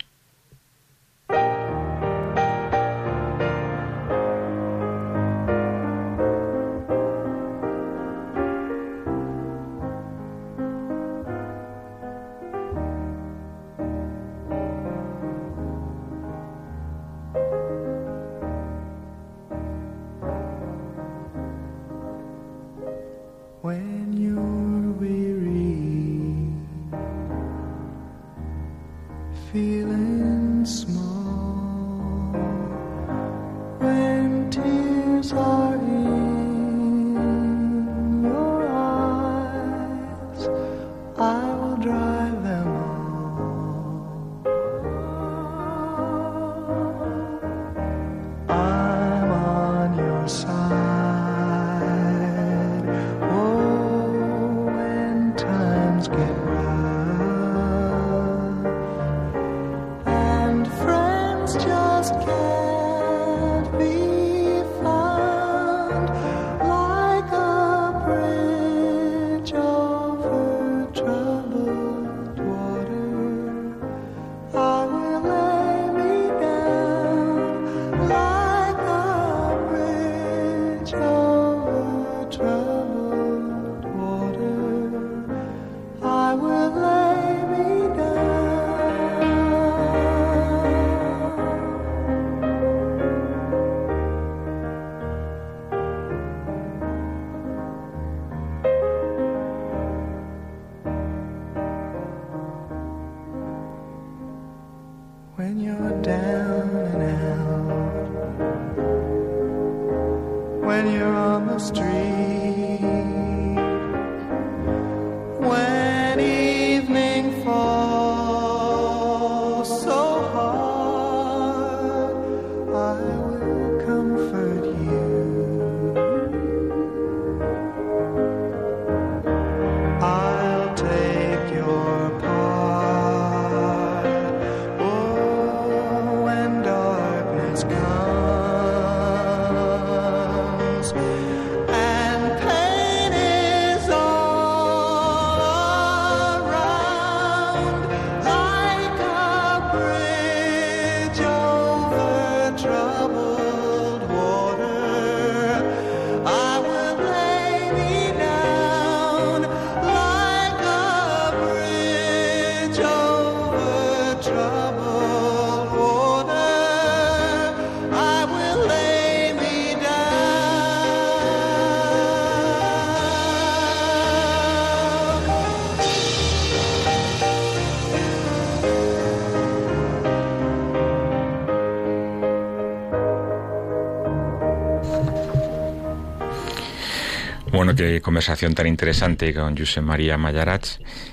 [187.77, 190.67] Qué conversación tan interesante con José María Mayarach,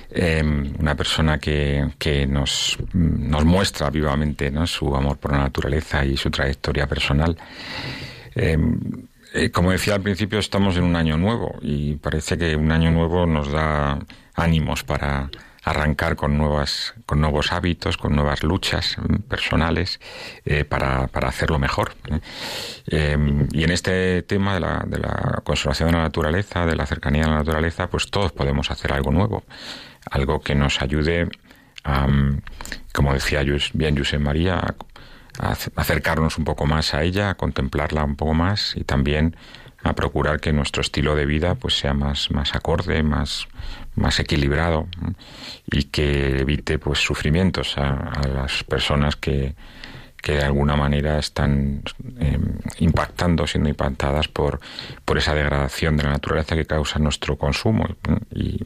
[0.09, 6.17] em, una persona que, que nos, nos, muestra vivamente su amor por la naturaleza y
[6.17, 7.37] su trayectoria personal.
[8.33, 8.79] Em,
[9.33, 12.89] eh, como decía al principio, estamos en un año nuevo y parece que un año
[12.89, 13.99] nuevo nos da
[14.33, 15.29] ánimos para
[15.63, 19.99] arrancar con nuevas con nuevos hábitos con nuevas luchas mm, personales
[20.45, 21.95] eh, para, para, hacerlo mejor
[22.87, 23.17] eh,
[23.51, 27.25] y en este tema de la, de la conservación de la naturaleza de la cercanía
[27.25, 29.43] a la naturaleza pues todos podemos hacer algo nuevo.
[30.11, 31.27] Algo que nos ayude
[31.83, 32.07] a,
[32.93, 34.75] como decía bien José María
[35.39, 39.35] a acercarnos un poco más a ella a contemplarla un poco más y también
[39.83, 43.47] a procurar que nuestro estilo de vida pues sea más, más acorde, más,
[43.93, 44.87] más equilibrado
[45.71, 49.53] y que evite pues sufrimientos a, las personas que,
[50.25, 51.83] que de alguna manera están
[52.19, 54.59] em, impactando, siendo impactadas por,
[55.05, 57.85] por esa degradación de la naturaleza que causa nuestro consumo.
[58.31, 58.65] Y,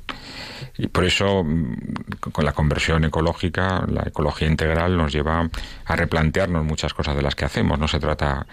[0.88, 5.49] por eso, mm, con la conversión ecológica, la ecología integral nos lleva
[5.84, 7.78] a replantearnos muchas cosas de las que hacemos.
[7.78, 8.47] No se trata,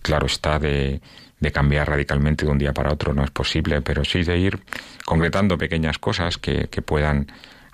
[0.00, 1.02] claro está, de
[1.38, 4.58] de cambiar radicalmente de un día para otro, no es posible, pero sí de ir
[5.04, 7.26] concretando pequeñas cosas que, que puedan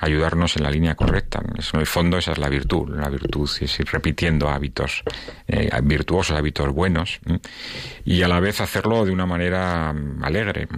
[0.02, 1.40] ayudarnos en la línea correcta.
[1.42, 2.94] En el fondo esa es la virtud.
[2.96, 5.02] La virtud es ir repitiendo hábitos
[5.46, 7.20] eh, virtuosos, hábitos buenos,
[8.04, 10.68] y a la vez hacerlo de una manera alegre.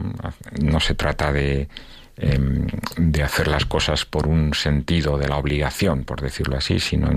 [0.60, 1.68] No se trata de
[2.16, 7.10] Em, de hacer las cosas por un sentido de la obligación, por decirlo así, sino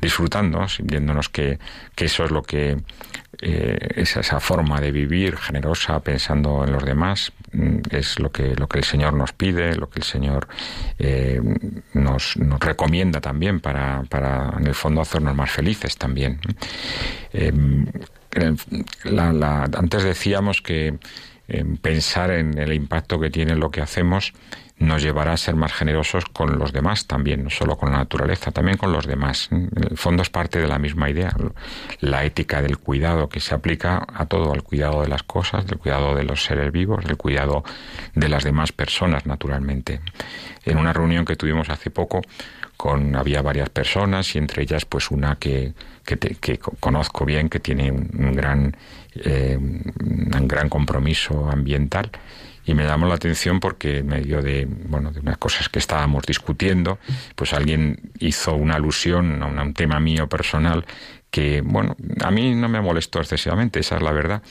[0.00, 1.60] disfrutando, viéndonos que,
[1.94, 2.76] que, eso es lo que
[3.42, 7.39] eh, esa, esa forma de vivir generosa, pensando en los demás, mm,
[7.90, 10.48] es lo que, lo que el Señor nos pide, lo que el Señor
[10.98, 11.40] eh,
[11.94, 16.40] nos, nos, recomienda también para, para, en el fondo, hacernos más felices también.
[17.32, 17.86] Em,
[19.04, 20.98] la, la, antes decíamos que
[21.82, 24.32] pensar en el impacto que tiene lo que hacemos
[24.80, 28.50] nos llevará a ser más generosos con los demás también, no solo con la naturaleza,
[28.50, 29.48] también con los demás.
[29.52, 31.36] En el fondo es parte de la misma idea,
[32.00, 35.78] la ética del cuidado que se aplica a todo, al cuidado de las cosas, del
[35.78, 37.62] cuidado de los seres vivos, del cuidado
[38.14, 40.00] de las demás personas, naturalmente.
[40.64, 42.22] En una reunión que tuvimos hace poco,
[42.78, 45.74] con, había varias personas y entre ellas pues una que,
[46.06, 48.74] que, conozco bien, que tiene un, gran,
[49.14, 52.10] eh, un gran compromiso ambiental
[52.64, 56.24] y me llamó la atención porque en medio de bueno de unas cosas que estábamos
[56.26, 56.98] discutiendo
[57.34, 60.84] pues alguien hizo una alusión a un tema mío personal
[61.30, 64.42] que bueno a mí no me molestó excesivamente esa es la verdad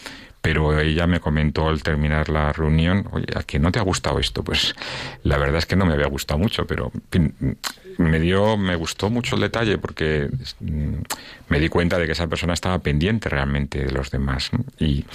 [0.41, 4.19] pero ella me comentó al terminar la reunión, oye, ¿a que no te ha gustado
[4.19, 4.43] esto?
[4.43, 4.75] Pues
[5.23, 6.91] la verdad es que no me había gustado mucho, pero
[7.97, 10.29] me dio, me gustó mucho el detalle porque
[10.59, 10.93] mm,
[11.49, 15.05] me di cuenta de que esa persona estaba pendiente realmente de los demás y,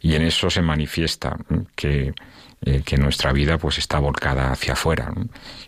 [0.00, 1.36] y en eso se manifiesta
[1.74, 2.14] que
[2.62, 5.14] eh, que nuestra vida pues está volcada hacia afuera,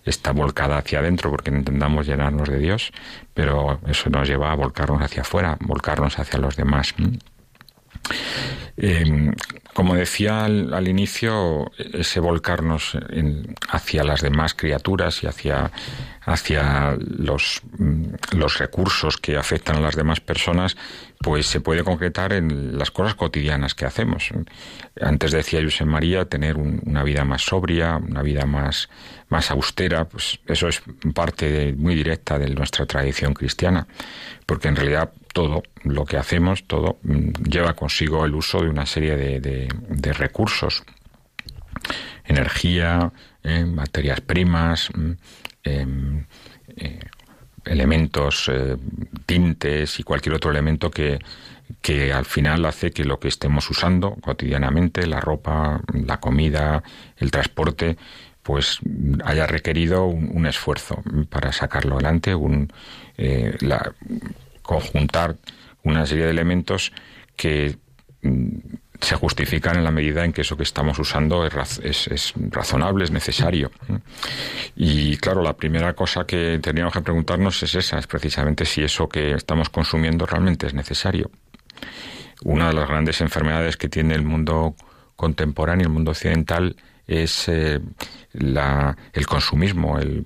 [0.05, 2.93] está volcada hacia adentro porque intentamos llenarnos de Dios,
[3.33, 6.95] pero eso nos lleva a volcarnos hacia afuera, volcarnos hacia los demás.
[8.77, 9.33] Eh,
[9.75, 12.97] como decía al, inicio, ese volcarnos
[13.71, 15.71] hacia las demás criaturas y hacia,
[16.23, 20.77] hacia los, mm, los recursos que afectan a las demás personas,
[21.23, 24.31] pues se puede concretar en las cosas cotidianas que hacemos.
[25.01, 28.91] Antes decía José María, tener una vida más sobria, una vida más,
[29.29, 30.83] más austera, pues eso es
[31.15, 33.87] parte muy directa de nuestra tradición cristiana,
[34.45, 38.87] porque en realidad todo lo que hacemos, todo mm, lleva consigo el uso de una
[38.87, 40.85] serie de, recursos,
[42.25, 43.13] energía,
[43.43, 45.11] eh, materias primas, mm,
[45.65, 46.27] em,
[46.77, 47.01] eh,
[47.65, 48.77] elementos, eh,
[49.27, 51.19] tintes y cualquier otro elemento que,
[51.81, 56.83] que al final hace que lo que estemos usando cotidianamente, la ropa, la comida,
[57.17, 57.97] el transporte,
[58.43, 58.81] pues
[59.25, 62.73] haya requerido un, esfuerzo para sacarlo adelante, un,
[63.17, 63.93] la,
[64.63, 65.37] conjuntar
[65.85, 66.93] una serie de elementos
[67.37, 67.77] que
[68.23, 68.59] mm,
[69.03, 73.73] se justifican en la medida en que eso que estamos usando es, razonable, es necesario.
[74.77, 79.09] Y claro, la primera cosa que teníamos que preguntarnos es esa, es precisamente si eso
[79.09, 81.33] que estamos consumiendo realmente es necesario.
[82.45, 84.77] Una de las grandes enfermedades que tiene el mundo
[85.17, 87.81] contemporáneo, el mundo occidental, es eh,
[88.33, 90.25] la, el consumismo, el,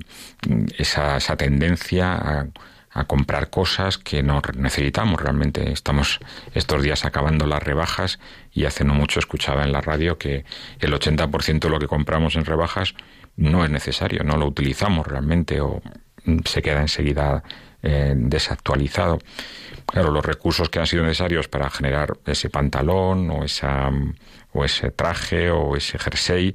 [0.77, 2.47] esa, esa tendencia a
[2.97, 5.71] a comprar cosas que no necesitamos realmente.
[5.71, 6.19] Estamos
[6.55, 8.19] estos días acabando las rebajas
[8.53, 10.47] y hace no mucho escuchaba en la radio que
[10.81, 12.95] el 80% de lo que compramos en rebajas
[13.37, 15.83] no es necesario, no lo utilizamos realmente o
[16.47, 17.43] se queda enseguida
[17.83, 19.19] eh, desactualizado.
[19.85, 23.91] Claro, los recursos que han sido necesarios para generar ese pantalón o, esa,
[24.55, 26.55] o ese traje o ese jersey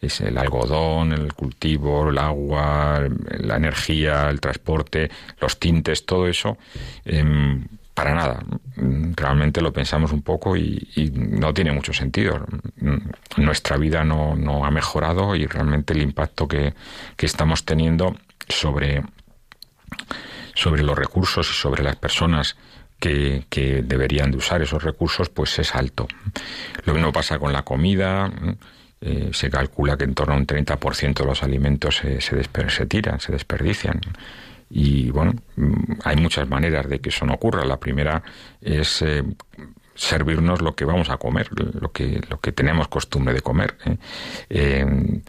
[0.00, 3.02] es el algodón, el cultivo, el agua,
[3.38, 6.56] la energía, el transporte, los tintes, todo eso,
[7.04, 8.44] em, para nada.
[8.76, 12.46] Realmente lo pensamos un poco y, no tiene mucho sentido.
[13.36, 16.74] Nuestra vida no, no, ha mejorado y realmente el impacto que,
[17.16, 18.14] que estamos teniendo
[18.48, 19.02] sobre,
[20.54, 22.56] sobre los recursos y sobre las personas
[23.00, 26.06] que, que, deberían de usar esos recursos, pues es alto.
[26.84, 28.30] Lo mismo pasa con la comida.
[29.00, 32.86] Eh, se calcula que en torno a un 30% de los alimentos se, se, se
[32.86, 34.00] tiran, se desperdician.
[34.70, 37.64] Y bueno, mm, hay muchas maneras de que eso no ocurra.
[37.64, 38.22] La primera
[38.60, 39.22] es eh,
[39.94, 41.48] servirnos lo que vamos a comer,
[41.80, 43.76] lo que, lo que tenemos costumbre de comer.
[43.84, 43.96] ¿eh?
[44.50, 45.20] Eh,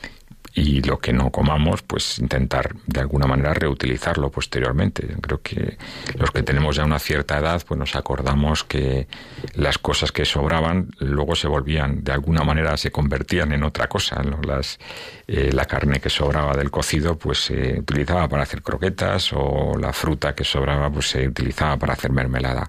[0.59, 5.07] y lo que no comamos, pues intentar de alguna manera reutilizarlo posteriormente.
[5.21, 5.77] Creo que
[6.15, 9.07] los que tenemos ya una cierta edad, pues nos acordamos que
[9.53, 14.21] las cosas que sobraban luego se volvían, de alguna manera se convertían en otra cosa.
[14.45, 14.79] Las,
[15.27, 19.93] eh, la carne que sobraba del cocido, pues se utilizaba para hacer croquetas o la
[19.93, 22.67] fruta que sobraba, pues se utilizaba para hacer mermelada.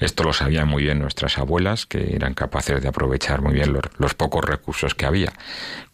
[0.00, 3.84] Esto lo sabían muy bien nuestras abuelas, que eran capaces de aprovechar muy bien los,
[3.98, 5.32] los pocos recursos que había.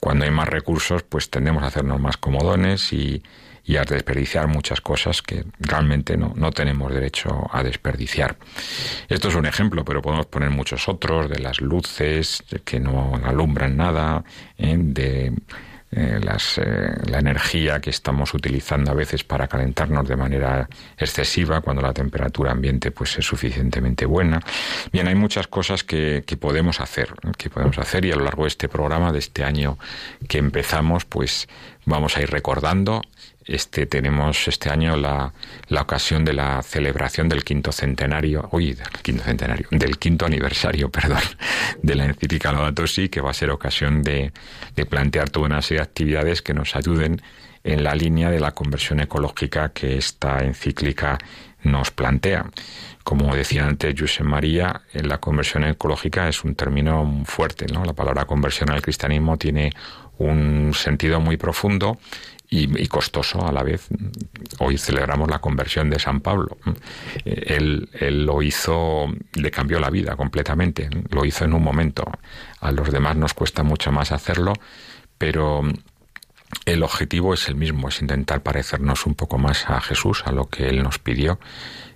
[0.00, 3.22] Cuando hay más recursos, pues tendemos a hacernos más comodones y,
[3.66, 8.36] y a desperdiciar muchas cosas que realmente no, no, tenemos derecho a desperdiciar.
[9.08, 13.76] Esto es un ejemplo, pero podemos poner muchos otros, de las luces que no alumbran
[13.76, 14.24] nada,
[14.56, 14.76] ¿eh?
[14.78, 15.32] de
[15.92, 20.68] eh, las, eh, la energía que estamos utilizando a veces para calentarnos de manera
[20.98, 24.40] excesiva cuando la temperatura ambiente pues es suficientemente buena.
[24.92, 28.42] Bien, hay muchas cosas que, que podemos hacer, que podemos hacer y a lo largo
[28.42, 29.78] de este programa, de este año
[30.28, 31.46] que empezamos, pues
[31.84, 33.02] vamos a ir recordando
[33.46, 35.32] este tenemos este año la,
[35.68, 40.90] la, ocasión de la celebración del quinto centenario, uy, del quinto centenario, del quinto aniversario,
[40.90, 41.22] perdón,
[41.82, 44.32] de la encíclica Laudato Si, que va a ser ocasión de,
[44.74, 47.22] de plantear toda una serie de actividades que nos ayuden
[47.62, 51.18] en la línea de la conversión ecológica que esta encíclica
[51.64, 52.46] nos plantea.
[53.02, 57.84] Como decía antes José María, la conversión ecológica es un término fuerte, ¿no?
[57.84, 59.72] La palabra conversión al cristianismo tiene
[60.18, 61.98] un sentido muy profundo
[62.48, 63.88] y, costoso a la vez.
[64.58, 66.56] Hoy celebramos la conversión de San Pablo.
[67.24, 72.04] Él, él, lo hizo, le cambió la vida completamente, lo hizo en un momento.
[72.60, 74.52] A los demás nos cuesta mucho más hacerlo,
[75.18, 75.62] pero
[76.64, 80.48] el objetivo es el mismo, es intentar parecernos un poco más a Jesús, a lo
[80.48, 81.38] que Él nos pidió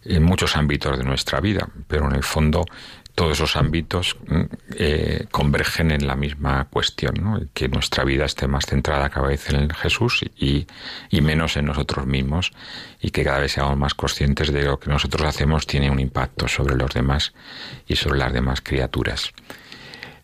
[0.04, 2.64] en muchos ámbitos de nuestra vida, pero en el fondo
[3.14, 4.40] todos esos ámbitos mm,
[4.76, 7.40] eh, convergen en la misma cuestión, ¿no?
[7.52, 10.66] que nuestra vida esté más centrada cada vez en Jesús y,
[11.10, 12.52] y, menos en nosotros mismos
[13.00, 16.48] y que cada vez seamos más conscientes de lo que nosotros hacemos tiene un impacto
[16.48, 17.32] sobre los demás
[17.86, 19.32] y sobre las demás criaturas.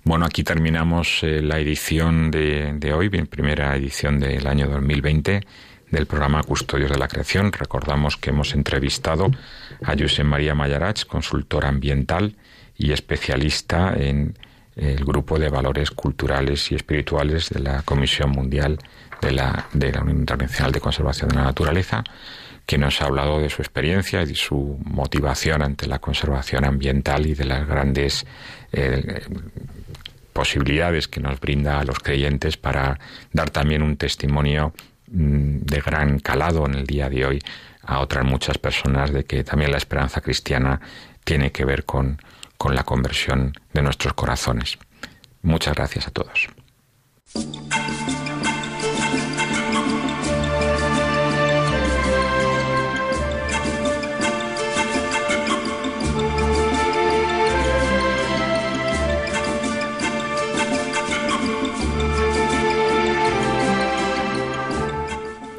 [0.05, 5.41] Bueno, aquí terminamos eh, la edición de, de hoy, primera edición del año 2020
[5.91, 7.53] del programa Custodios de la Creación.
[7.53, 9.31] Recordamos que hemos entrevistado
[9.83, 12.37] a José María Mayarach, consultor ambiental,
[12.79, 14.39] y especialista en
[14.77, 18.79] el grupo de valores culturales y espirituales de la Comisión Mundial
[19.23, 22.05] de la, de la Unión Internacional de Conservación de la Naturaleza,
[22.67, 27.27] que nos ha hablado de su experiencia y de su motivación ante la conservación ambiental
[27.27, 28.27] y de las grandes
[28.73, 29.23] eh,
[30.33, 32.99] posibilidades que nos brinda a los creyentes para
[33.33, 34.75] dar también un testimonio
[35.11, 37.43] mm, de gran calado en el día de hoy
[37.83, 40.81] a otras muchas personas de que también la esperanza cristiana
[41.25, 42.19] tiene que ver con,
[42.57, 44.79] con la conversión de nuestros corazones.
[45.43, 46.49] Muchas gracias a todos.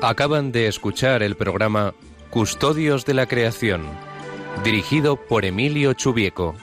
[0.01, 1.93] Acaban de escuchar el programa
[2.29, 3.81] Custodios de la Creación,
[4.63, 6.55] dirigido por Emilio Chubieco.